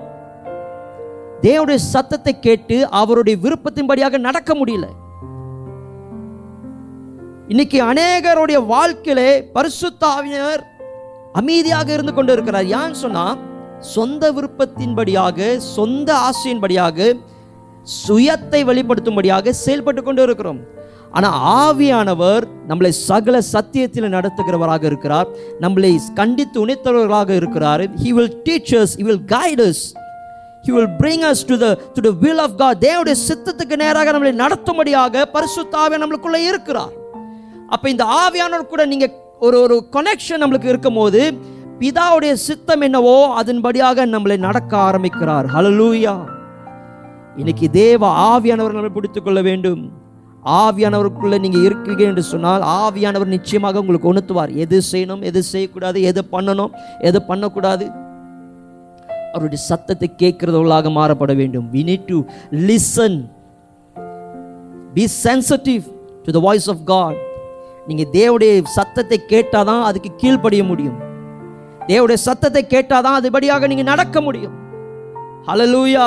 தேவனுடைய 1.45 1.75
சத்தத்தை 1.75 2.39
கேட்டு 2.39 2.89
அவருடைய 2.89 3.38
விருப்பத்தின்படியாக 3.43 4.17
நடக்க 4.17 4.51
முடியல. 4.56 4.86
இன்னைக்கு 7.47 7.79
அநேகருடைய 7.84 8.60
வாழ்க்கையிலே 8.65 9.29
பரிசுத்தாவினர் 9.56 10.62
அமைதியாக 11.34 11.93
இருந்து 11.93 12.13
கொண்டு 12.13 12.32
இருக்கிறார் 12.34 12.65
ஏன்னு 12.65 13.01
சொன்னா 13.03 13.38
சொந்த 13.79 14.32
விருப்பத்தின்படியாக 14.32 15.58
சொந்த 15.58 16.10
ஆசையின்படியாக 16.27 17.15
சுயத்தை 18.08 18.62
வெளிப்படுத்தும்படியாக 18.69 19.49
செயல்பட்டு 19.49 20.03
கொண்டு 20.03 20.21
இருக்கிறோம் 20.23 20.62
ஆனால் 21.12 21.36
ஆவியானவர் 21.63 22.43
நம்மளை 22.67 22.89
சகல 22.89 23.41
சத்தியத்தில் 23.41 24.13
நடத்துகிறவராக 24.13 24.84
இருக்கிறார். 24.84 25.27
நம்மளை 25.62 25.91
கண்டித்து 26.13 26.65
உணைத்தவர்களாக 26.65 27.29
இருக்கிறார். 27.29 27.84
He 28.03 28.10
will 28.10 28.34
teach us 28.45 28.95
he 28.99 29.03
will 29.10 29.25
guide us 29.36 29.84
guide 30.67 30.76
us 30.76 30.82
he 30.82 30.82
will 30.82 30.97
bring 30.97 31.23
us 31.23 31.43
to 31.43 31.58
the 31.58 31.76
to 31.76 32.02
the 32.04 32.12
will 32.21 32.39
of 32.39 32.52
god. 32.58 32.86
தேவனுடைய 32.86 33.15
சித்தத்துக்கு 33.30 33.76
நேராக 33.76 34.12
நம்மளை 34.12 34.43
நடத்தும்படியாக 34.43 35.26
பரிசுத்த 35.26 35.78
ஆவியானவர் 35.78 36.04
நம்மளுக்குள்ள 36.04 36.36
இருக்கிறார். 36.36 36.91
அப்ப 37.67 37.89
இந்த 37.89 38.04
ஆவியானவர் 38.04 38.67
கூட 38.67 38.86
நீங்க 38.86 39.12
ஒரு 39.39 39.62
ஒரு 39.62 39.88
கனெக்ஷன் 39.91 40.41
நம்மளுக்கு 40.41 40.65
இருக்கும் 40.65 40.93
போது 40.93 41.34
பிதாவுடைய 41.80 42.34
சித்தம் 42.34 42.82
என்னவோ 42.82 43.41
அதன்படியாக 43.41 44.06
நம்மளை 44.06 44.38
நடக்க 44.38 44.78
ஆரம்பிக்கிறார். 44.78 45.45
ஹலலூயா 45.45 46.32
இன்னைக்கு 47.38 47.69
தேவ 47.69 48.08
ஆவியானவர் 48.08 48.76
நம்மளை 48.76 48.89
பிடித்துக் 48.89 49.26
கொள்ள 49.26 49.41
வேண்டும். 49.41 50.02
ஆவியானவருக்குள்ள 50.45 51.39
நீங்க 51.39 51.58
இருக்கீங்க 51.58 52.04
என்று 52.04 52.23
சொன்னால் 52.23 52.62
ஆவியானவர் 52.62 53.26
நிச்சயமாக 53.26 53.80
உங்களுக்கு 53.80 54.13
உணர்த்துவார். 54.13 54.56
எது 54.56 54.82
செய்யணும் 54.91 55.21
எது 55.21 55.43
செய்யக்கூடாது 55.43 56.02
எது 56.02 56.23
பண்ணணும் 56.32 56.71
எது 56.99 57.21
பண்ணக்கூடாது. 57.21 58.02
அவருடைய 59.34 59.62
சத்தத்தை 59.69 60.10
கேட்கிறவர்களாக 60.22 60.91
மாறப்பட 60.98 61.34
வேண்டும். 61.41 61.67
We 61.76 61.82
need 61.89 62.08
to 62.12 62.19
listen 62.69 63.19
be 64.98 65.06
sensitive 65.24 65.86
to 66.26 66.34
the 66.38 66.41
voice 66.48 66.67
of 66.74 66.84
God 66.91 67.19
நீங்கள் 67.88 68.12
தேவடைய 68.19 68.52
சத்தத்தை 68.78 69.17
கேட்டாதான் 69.32 69.82
அதுக்கு 69.88 70.10
கீழ்ப்படிய 70.22 70.63
முடியும். 70.72 71.00
தேவடைய 71.91 72.17
சத்தத்தை 72.28 72.62
கேட்டாதான் 72.74 73.17
அதுபடியாக 73.19 73.67
நீங்கள் 73.72 73.89
நடக்க 73.93 74.17
முடியும். 74.28 74.54
ஹலலூயா 75.48 76.06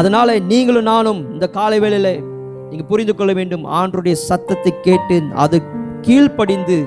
அதனால 0.00 0.38
நீங்களும் 0.52 0.88
நானும் 0.92 1.20
இந்த 1.34 1.46
காலை 1.56 1.78
வேளையில் 1.82 2.22
நீங்கள் 2.68 2.88
புரிந்து 2.90 3.14
கொள்ள 3.14 3.32
வேண்டும். 3.38 3.64
ஆண்டருடைய 3.78 4.14
சத்தத்தை 4.28 4.72
கேட்டு 4.86 5.16
அது 5.44 5.58
கீழ்ப்படிந்து 6.06 6.78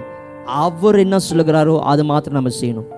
அவர் 0.65 0.97
என்ன 1.03 1.15
சொல்லுகிறாரோ 1.27 1.75
அது 1.91 2.03
மாத்திரம் 2.11 2.39
நம்ம 2.39 2.51
செய்யணும். 2.59 2.89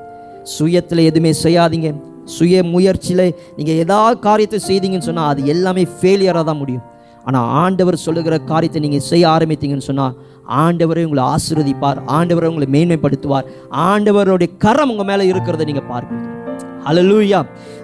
சுயத்தில் 0.56 1.08
எதுவுமே 1.10 1.32
செய்யாதீங்க. 1.43 1.89
சுய 2.38 2.63
முயற்சியில் 2.73 3.25
நீங்கள் 3.58 3.80
ஏதாவது 3.84 4.15
காரியத்தை 4.25 4.60
செய்தீங்கன்னு 4.69 5.08
சொன்னால் 5.10 5.30
அது 5.32 5.41
எல்லாமே 5.54 5.84
ஃபெயிலியராக 5.95 6.45
தான் 6.49 6.62
முடியும். 6.62 6.86
ஆனால் 7.27 7.47
ஆண்டவர் 7.63 8.04
சொல்லுகிற 8.04 8.36
காரியத்தை 8.51 8.80
நீங்கள் 8.86 9.08
செய்ய 9.12 9.25
ஆரம்பித்தீங்கன்னு 9.36 9.88
சொன்னால் 9.89 10.13
ஆண்டவரை 10.63 11.04
உங்களை 11.08 11.23
ஆசீர்வதிப்பார். 11.34 11.99
ஆண்டவரை 12.17 12.47
உங்களை 12.51 12.67
மேன்மைப்படுத்துவார். 12.75 13.49
ஆண்டவருடைய 13.89 14.49
கரம் 14.65 14.91
உங்கள் 14.93 15.10
மேலே 15.10 15.25
இருக்கிறத 15.32 15.65
நீங்கள் 15.69 15.89
பார்ப்பீங்க 15.91 16.27
அலலூயா 16.89 17.39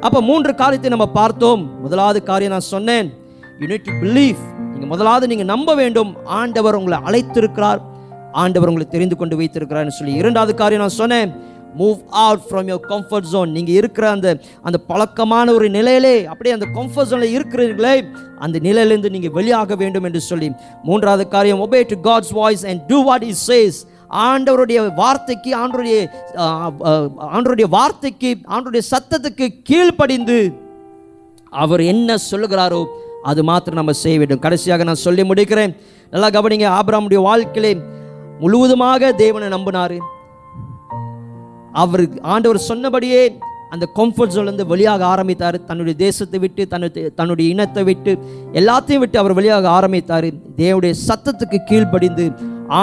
அப்போ 0.06 0.20
மூன்று 0.30 0.52
காரியத்தை 0.62 0.91
நம்ம 0.93 1.08
பார்த்தோம். 1.20 1.63
முதலாவது 1.84 2.20
காரியம் 2.30 2.54
நான் 2.56 2.72
சொன்னேன். 2.76 3.10
யூனிட் 3.62 3.89
பிலீஃப் 4.04 4.41
நீங்கள் 4.72 4.91
முதலாவது 4.93 5.26
நீங்கள் 5.32 5.52
நம்ப 5.54 5.76
வேண்டும். 5.82 6.12
ஆண்டவர் 6.39 6.78
உங்களை 6.80 6.98
அழைத்திருக்கிறார். 7.10 7.82
ஆண்டவர் 8.43 8.70
உங்களை 8.72 8.88
தெரிந்து 8.96 9.15
கொண்டு 9.20 9.36
வைத்திருக்கிறார்னு 9.41 9.98
சொல்லி 10.00 10.15
இரண்டாவது 10.22 10.54
காரியம் 10.62 10.84
நான் 10.86 11.00
சொன்னேன். 11.02 11.32
Move 11.82 12.00
out 12.24 12.44
from 12.48 12.70
your 12.72 12.84
comfort 12.94 13.30
zone 13.34 13.52
நீங்கள் 13.58 13.78
இருக்கிற 13.80 14.06
அந்த 14.16 14.28
அந்த 14.68 14.78
பழக்கமான 14.92 15.54
ஒரு 15.58 15.68
நிலையிலே 15.78 16.16
அப்படியே 16.32 16.56
அந்த 16.58 16.68
கம்ஃபர்ட் 16.78 17.12
ஜோனில் 17.12 17.36
இருக்கிறீர்களே 17.38 17.96
அந்த 18.46 18.58
நிலையிலேருந்து 18.68 19.13
நீங்கள் 19.16 19.36
வெளியாக 19.38 19.78
வேண்டும் 19.84 20.08
என்று 20.10 20.22
சொல்லி. 20.30 20.50
மூன்றாவது 20.88 21.26
காரியம் 21.36 21.63
obey 21.66 21.82
to 21.92 21.98
God's 22.10 22.34
voice 22.40 22.66
and 22.72 22.84
do 22.92 23.00
what 23.10 23.28
is 23.32 23.44
says 23.52 23.80
ஆண்டவருடைய 24.28 24.80
வார்த்தைக்கு 25.02 25.52
ஆண்டருடைய 25.62 25.98
ஆண்டருடைய 27.38 27.68
வார்த்தைக்கு 27.78 28.30
ஆண்டருடைய 28.56 28.84
சத்தத்துக்கு 28.94 29.48
கீழ்ப்படிந்து 29.70 30.40
அவர் 31.63 31.82
என்ன 31.94 32.16
சொல்லுகிறாரோ 32.32 32.82
அது 33.30 33.42
மாத்திரம் 33.50 33.80
நம்ம 33.80 33.94
செய்ய 34.02 34.18
வேண்டும். 34.22 34.42
கடைசியாக 34.44 34.86
நான் 34.88 35.06
சொல்லி 35.06 35.24
முடிக்கிறேன். 35.30 35.72
நல்லா 36.13 36.28
கவனிங்க 36.36 36.68
ஆபராமுடைய 36.80 37.20
வாழ்க்கையிலே 37.28 37.72
முழுவதுமாக 38.42 39.12
தேவனை 39.24 39.48
நம்பினாரு. 39.56 39.98
அவர் 41.84 42.03
ஆண்டவர் 42.34 42.67
சொன்னபடியே 42.69 43.21
அந்த 43.73 43.86
கம்ஃபர்ட் 43.99 44.36
இருந்து 44.41 44.65
வெளியாக 44.71 45.01
ஆரம்பித்தார். 45.13 45.58
தன்னுடைய 45.69 45.95
தேசத்தை 46.03 46.39
விட்டு 46.43 46.63
தன்னுடைய 46.73 47.10
தன்னுடைய 47.19 47.53
இனத்தை 47.53 47.84
விட்டு 47.89 48.12
எல்லாத்தையும் 48.60 49.03
விட்டு 49.03 49.17
அவர் 49.21 49.38
வெளியாக 49.39 49.67
ஆரம்பித்தார். 49.77 50.27
தேவனுடைய 50.62 50.93
சத்தத்துக்கு 51.08 51.60
கீழ்ப்படிந்து 51.69 52.27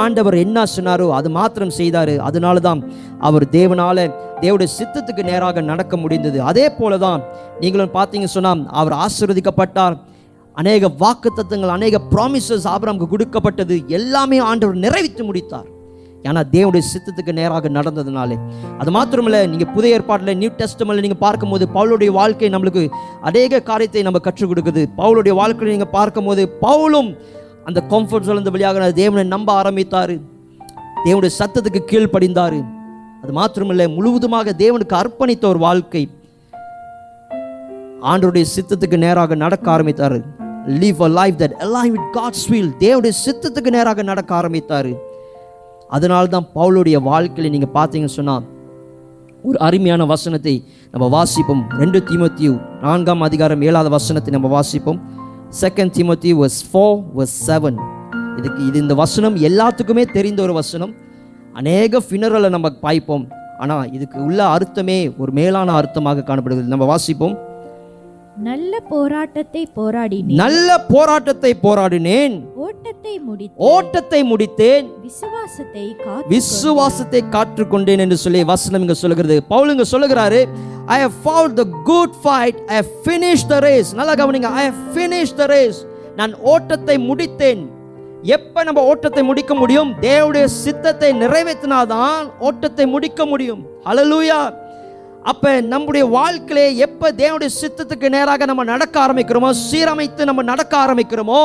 ஆண்டவர் 0.00 0.36
என்ன 0.42 0.58
சொன்னாரோ 0.74 1.06
அது 1.18 1.28
மாத்திரம் 1.38 1.74
செய்தார். 1.78 2.12
அதனால 2.28 2.60
தான் 2.66 2.80
அவர் 3.28 3.44
தேவனால் 3.58 4.04
தேவடைய 4.44 4.68
சித்தத்துக்கு 4.78 5.22
நேராக 5.30 5.62
நடக்க 5.70 5.96
முடிந்தது. 6.04 6.38
அதே 6.50 6.66
போல 6.78 6.98
தான் 7.06 7.22
நீங்களும் 7.62 7.94
பார்த்தீங்க 7.98 8.28
சொன்னால் 8.36 8.62
அவர் 8.80 8.96
ஆசீர்வதிக்கப்பட்டார். 9.04 9.96
அநேக 10.60 10.88
வாக்குத்தத்தங்கள் 11.02 11.76
அநேக 11.76 12.00
ப்ராமிசஸ் 12.12 12.66
ஆபிரமுக்கு 12.72 13.08
கொடுக்கப்பட்டது. 13.14 13.76
எல்லாமே 13.98 14.38
ஆண்டவர் 14.50 14.82
நிறைவேற்றி 14.84 15.24
முடித்தார். 15.30 15.68
ஏன்னா 16.28 16.42
தேவனுடைய 16.52 16.82
சித்தத்துக்கு 16.92 17.32
நேராக 17.32 17.68
நடந்ததுனாலே. 17.68 18.38
அது 18.78 18.90
மாத்திரமில்ல 18.90 19.48
நீங்கள் 19.48 19.72
புதிய 19.74 19.94
ஏற்பாட்டில் 19.94 20.36
நியூ 20.36 20.50
டெஸ்டமில் 20.50 21.00
நீங்கள் 21.00 21.18
பார்க்கும்போது 21.18 21.68
பவுலுடைய 21.74 22.10
வாழ்க்கை 22.10 22.48
நம்மளுக்கு 22.48 22.90
அநேக 23.22 23.62
காரியத்தை 23.62 24.02
நம்ம 24.02 24.18
கற்றுக் 24.18 24.50
கொடுக்குது. 24.50 24.86
பவுலுடைய 24.98 25.34
வாழ்க்கையை 25.34 25.76
நீங்கள் 25.76 25.92
பார்க்கும்போது 25.92 26.56
பவுலும் 26.62 27.18
அந்த 27.64 27.82
கம்ஃபர்ட் 27.88 28.28
இருந்து 28.28 28.50
வழியாக 28.50 28.92
தேவனை 28.92 29.28
நம்ப 29.28 29.52
ஆரம்பித்தார். 29.52 30.10
தேவனுடைய 31.04 31.30
சத்தத்துக்கு 31.38 31.80
கீழ்ப்படிந்தார். 31.90 32.64
அது 33.22 33.32
மாத்திரமில்லை 33.32 33.94
முழுவதுமாக 33.94 34.54
தேவனுக்கு 34.58 34.94
அர்ப்பணித்த 34.94 35.44
ஒரு 35.44 35.58
வாழ்க்கை. 35.58 36.08
ஆண்டருடைய 38.02 38.44
சித்தத்துக்கு 38.54 38.96
நேராக 38.96 39.34
நடக்க 39.34 39.70
ஆரம்பித்தார். 39.70 40.18
Live 40.66 41.02
a 41.02 41.08
life 41.08 41.34
that 41.38 41.56
alive 41.58 41.90
with 41.90 42.16
God's 42.16 42.52
will. 42.52 42.70
தேவனுடைய 42.78 43.12
சித்தத்துக்கு 43.26 43.70
நேராக 43.70 44.02
நடக்க 44.02 44.34
ஆரம்பித்தார். 44.34 45.12
அதனால 45.90 46.26
தான் 46.34 46.46
பவுலுடைய 46.56 46.96
வாழ்க்கையில் 47.10 47.54
நீங்கள் 47.54 47.74
பார்த்தீங்கன்னு 47.76 48.18
சொன்னால் 48.20 48.44
ஒரு 49.48 49.58
அருமையான 49.66 50.02
வசனத்தை 50.12 50.54
நம்ம 50.92 51.06
வாசிப்போம். 51.16 51.62
ரெண்டு 51.80 51.98
தீமோத்தியு 52.08 52.52
நான்காம் 52.84 53.24
அதிகாரம் 53.28 53.62
ஏழாவது 53.68 53.90
வசனத்தை 53.96 54.32
நம்ம 54.36 54.48
வாசிப்போம். 54.56 55.00
Second 55.62 55.94
Timothy 55.96 56.30
verse 56.40 56.60
four 56.68 56.98
verse 57.18 57.36
seven 57.48 57.78
இதுக்கு 58.38 58.60
இது 58.68 58.78
இந்த 58.84 58.94
வசனம் 59.02 59.36
எல்லாத்துக்குமே 59.48 60.04
தெரிந்த 60.16 60.40
ஒரு 60.42 60.54
வசனம். 60.60 60.92
அநேக 61.60 62.00
ஃபினரலை 62.06 62.48
நம்ம 62.54 62.70
பாய்ப்போம். 62.84 63.26
ஆனால் 63.62 63.90
இதுக்கு 63.96 64.18
உள்ள 64.28 64.40
அர்த்தமே 64.56 64.98
ஒரு 65.22 65.32
மேலான 65.32 65.74
அர்த்தமாக 65.80 66.24
காணப்படுகிறது. 66.30 66.72
நம்ம 66.74 66.86
வாசிப்போம். 66.92 67.36
நல்ல 68.36 68.80
போராட்டத்தை 68.80 69.68
போராடினேன். 69.76 70.36
நல்ல 70.36 70.78
போராட்டத்தை 70.78 71.54
போராடினேன். 71.62 72.34
ஓட்டத்தை 72.56 73.18
முடித்து 73.18 73.56
ஓட்டத்தை 73.56 74.24
முடித்தேன். 74.30 74.86
விசுவாசத்தை 75.02 75.96
விசுவாசத்தை 76.28 77.22
காற்றுக்கொண்டேன் 77.34 77.98
என்று 77.98 78.16
சொல்லி 78.16 78.44
வசனம் 78.44 78.80
இங்க 78.80 78.94
சொல்லுகிறது. 78.94 79.42
பவுல் 79.42 79.68
இங்க 79.68 79.84
சொல்லுகிறாரு 79.92 80.40
ஐ 80.86 81.00
have 81.00 81.14
fought 81.26 81.56
the 81.56 81.66
good 81.90 82.10
fight. 82.26 82.56
I 82.68 82.76
have 82.80 82.90
finished 83.04 83.48
the 83.48 83.60
race. 83.60 83.94
நல்லா 83.94 84.14
கவனிங்க 84.14 84.50
i 84.60 84.64
have 84.68 84.80
finished 84.98 85.36
the 85.36 85.46
race. 85.46 85.78
நான் 86.16 86.34
ஓட்டத்தை 86.40 86.98
முடித்தேன். 86.98 87.62
எப்ப 88.22 88.64
நம்ம 88.64 88.82
ஓட்டத்தை 88.90 89.22
முடிக்க 89.22 89.54
முடியும்? 89.54 89.94
தேவனுடைய 90.00 90.44
சித்தத்தை 90.44 91.12
நிறைவேற்றினாதான் 91.12 92.30
ஓட்டத்தை 92.38 92.86
முடிக்க 92.86 93.26
முடியும். 93.26 93.64
ஹalleluya 93.84 94.63
அப்போ 95.24 95.60
நம்முடைய 95.60 96.06
வாழ்க்கையிலே 96.06 96.76
எப்போ 96.76 97.12
தேவனுடைய 97.12 97.50
சித்தத்துக்கு 97.60 98.08
நேராக 98.08 98.44
நம்ம 98.44 98.64
நடக்க 98.64 99.06
ஆரம்பிக்கிறோமோ 99.06 99.50
சீரமைத்து 99.70 100.24
நம்ம 100.24 100.42
நடக்க 100.42 100.86
ஆரம்பிக்கிறோமோ 100.86 101.44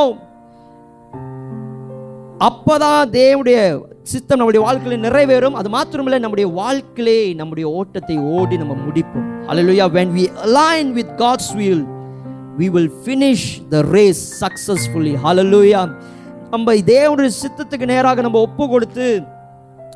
அப்போதான் 2.47 3.09
தேவனுடைய 3.11 3.86
சித்தம் 4.03 4.38
நம்முடைய 4.38 4.65
வாழ்க்கையில் 4.65 5.03
நிறைவேறும். 5.03 5.51
அது 5.51 5.69
மாத்திரமில்லை 5.69 6.19
நம்முடைய 6.19 6.49
வாழ்க்கையிலே 6.49 7.34
நம்முடைய 7.34 7.69
ஓட்டத்தை 7.69 8.17
ஓடி 8.17 8.57
நம்ம 8.57 8.73
முடிப்போம். 8.73 9.25
ஹalleluya 9.47 9.88
when 9.97 10.13
we 10.17 10.25
align 10.45 10.91
with 10.91 11.13
God's 11.17 11.51
will 11.55 11.82
we 12.59 12.69
will 12.75 12.91
finish 13.03 13.49
the 13.69 13.82
race 13.82 14.43
successfully 14.43 15.15
hallelujah. 15.25 15.84
நம்ம 16.51 16.73
தேவனுடைய 16.73 17.32
சித்தத்துக்கு 17.41 17.86
நேராக 17.86 18.21
நம்ம 18.21 18.39
ஒப்பு 18.39 18.69
கொடுத்து 18.69 19.07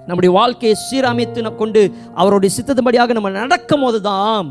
நம்முடைய 0.07 0.31
வாழ்க்கையை 0.39 0.75
சீரமைத்து 0.87 1.55
கொண்டு 1.61 1.81
அவருடைய 2.21 2.51
சித்தத்தின்படியாக 2.57 3.13
நம்ம 3.17 3.29
நடக்கும் 3.29 3.83
போது 3.85 3.99
தான் 4.09 4.49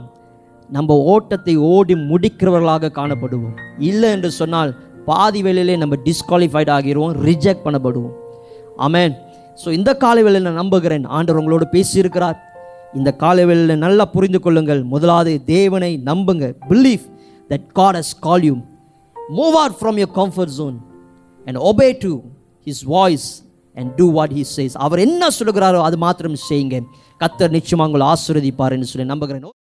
நம்ம 0.71 0.95
ஓட்டத்தை 1.15 1.55
ஓடி 1.73 1.95
முடிக்கிறவர்களாக 2.11 2.93
காணப்படுவோம். 2.99 3.57
இல்லை 3.79 4.09
என்று 4.17 4.31
சொன்னால் 4.41 4.71
பாதி 5.09 5.41
வேளையிலே 5.47 5.77
நம்ம 5.83 5.97
டிஸ்குவாலிஃபைட் 6.07 6.73
ஆகிடுவோம் 6.77 7.15
ரிஜெக்ட் 7.29 7.65
பண்ணப்படுவோம். 7.67 8.17
ஆமேன் 8.87 9.15
ஸோ 9.63 9.69
இந்த 9.79 9.91
காலை 10.05 10.23
நான் 10.23 10.61
நம்புகிறேன். 10.63 11.05
ஆண்டவர் 11.17 11.41
உங்களோடு 11.41 11.67
பேசியிருக்கிறார். 11.77 12.39
இந்த 12.99 13.11
காலை 13.23 13.45
நல்லா 13.85 14.05
புரிந்து 14.15 14.41
கொள்ளுங்கள். 14.41 14.83
முதலாவது 14.95 15.33
தேவனை 15.45 15.93
நம்புங்க. 16.11 16.47
Believe 16.71 17.05
that 17.51 17.67
God 17.73 17.99
has 18.01 18.15
call 18.29 18.45
you 18.49 18.57
move 19.39 19.57
out 19.63 19.79
from 19.81 19.99
your 20.03 20.15
comfort 20.21 20.55
zone 20.61 20.77
and 21.47 21.59
obey 21.71 21.89
to 22.05 22.13
his 22.67 22.85
voice 22.95 23.29
and 23.75 23.91
do 23.95 24.07
what 24.13 24.35
he 24.39 24.45
says 24.57 24.77
அவர் 24.87 25.05
என்ன 25.07 25.29
சொல்லுகிறாரோ 25.39 25.81
அது 25.89 25.99
மாத்திரம் 25.99 26.39
செய்யுங்க. 26.51 26.79
கத்தர் 27.21 27.57
நிச்சயமாக 27.59 27.89
உங்களை 27.91 28.07
ஆசீர்வதிப்பார் 28.13 28.77
என்று 28.77 28.91
சொல்லி 28.93 29.09
நம்புகிறேன். 29.09 29.53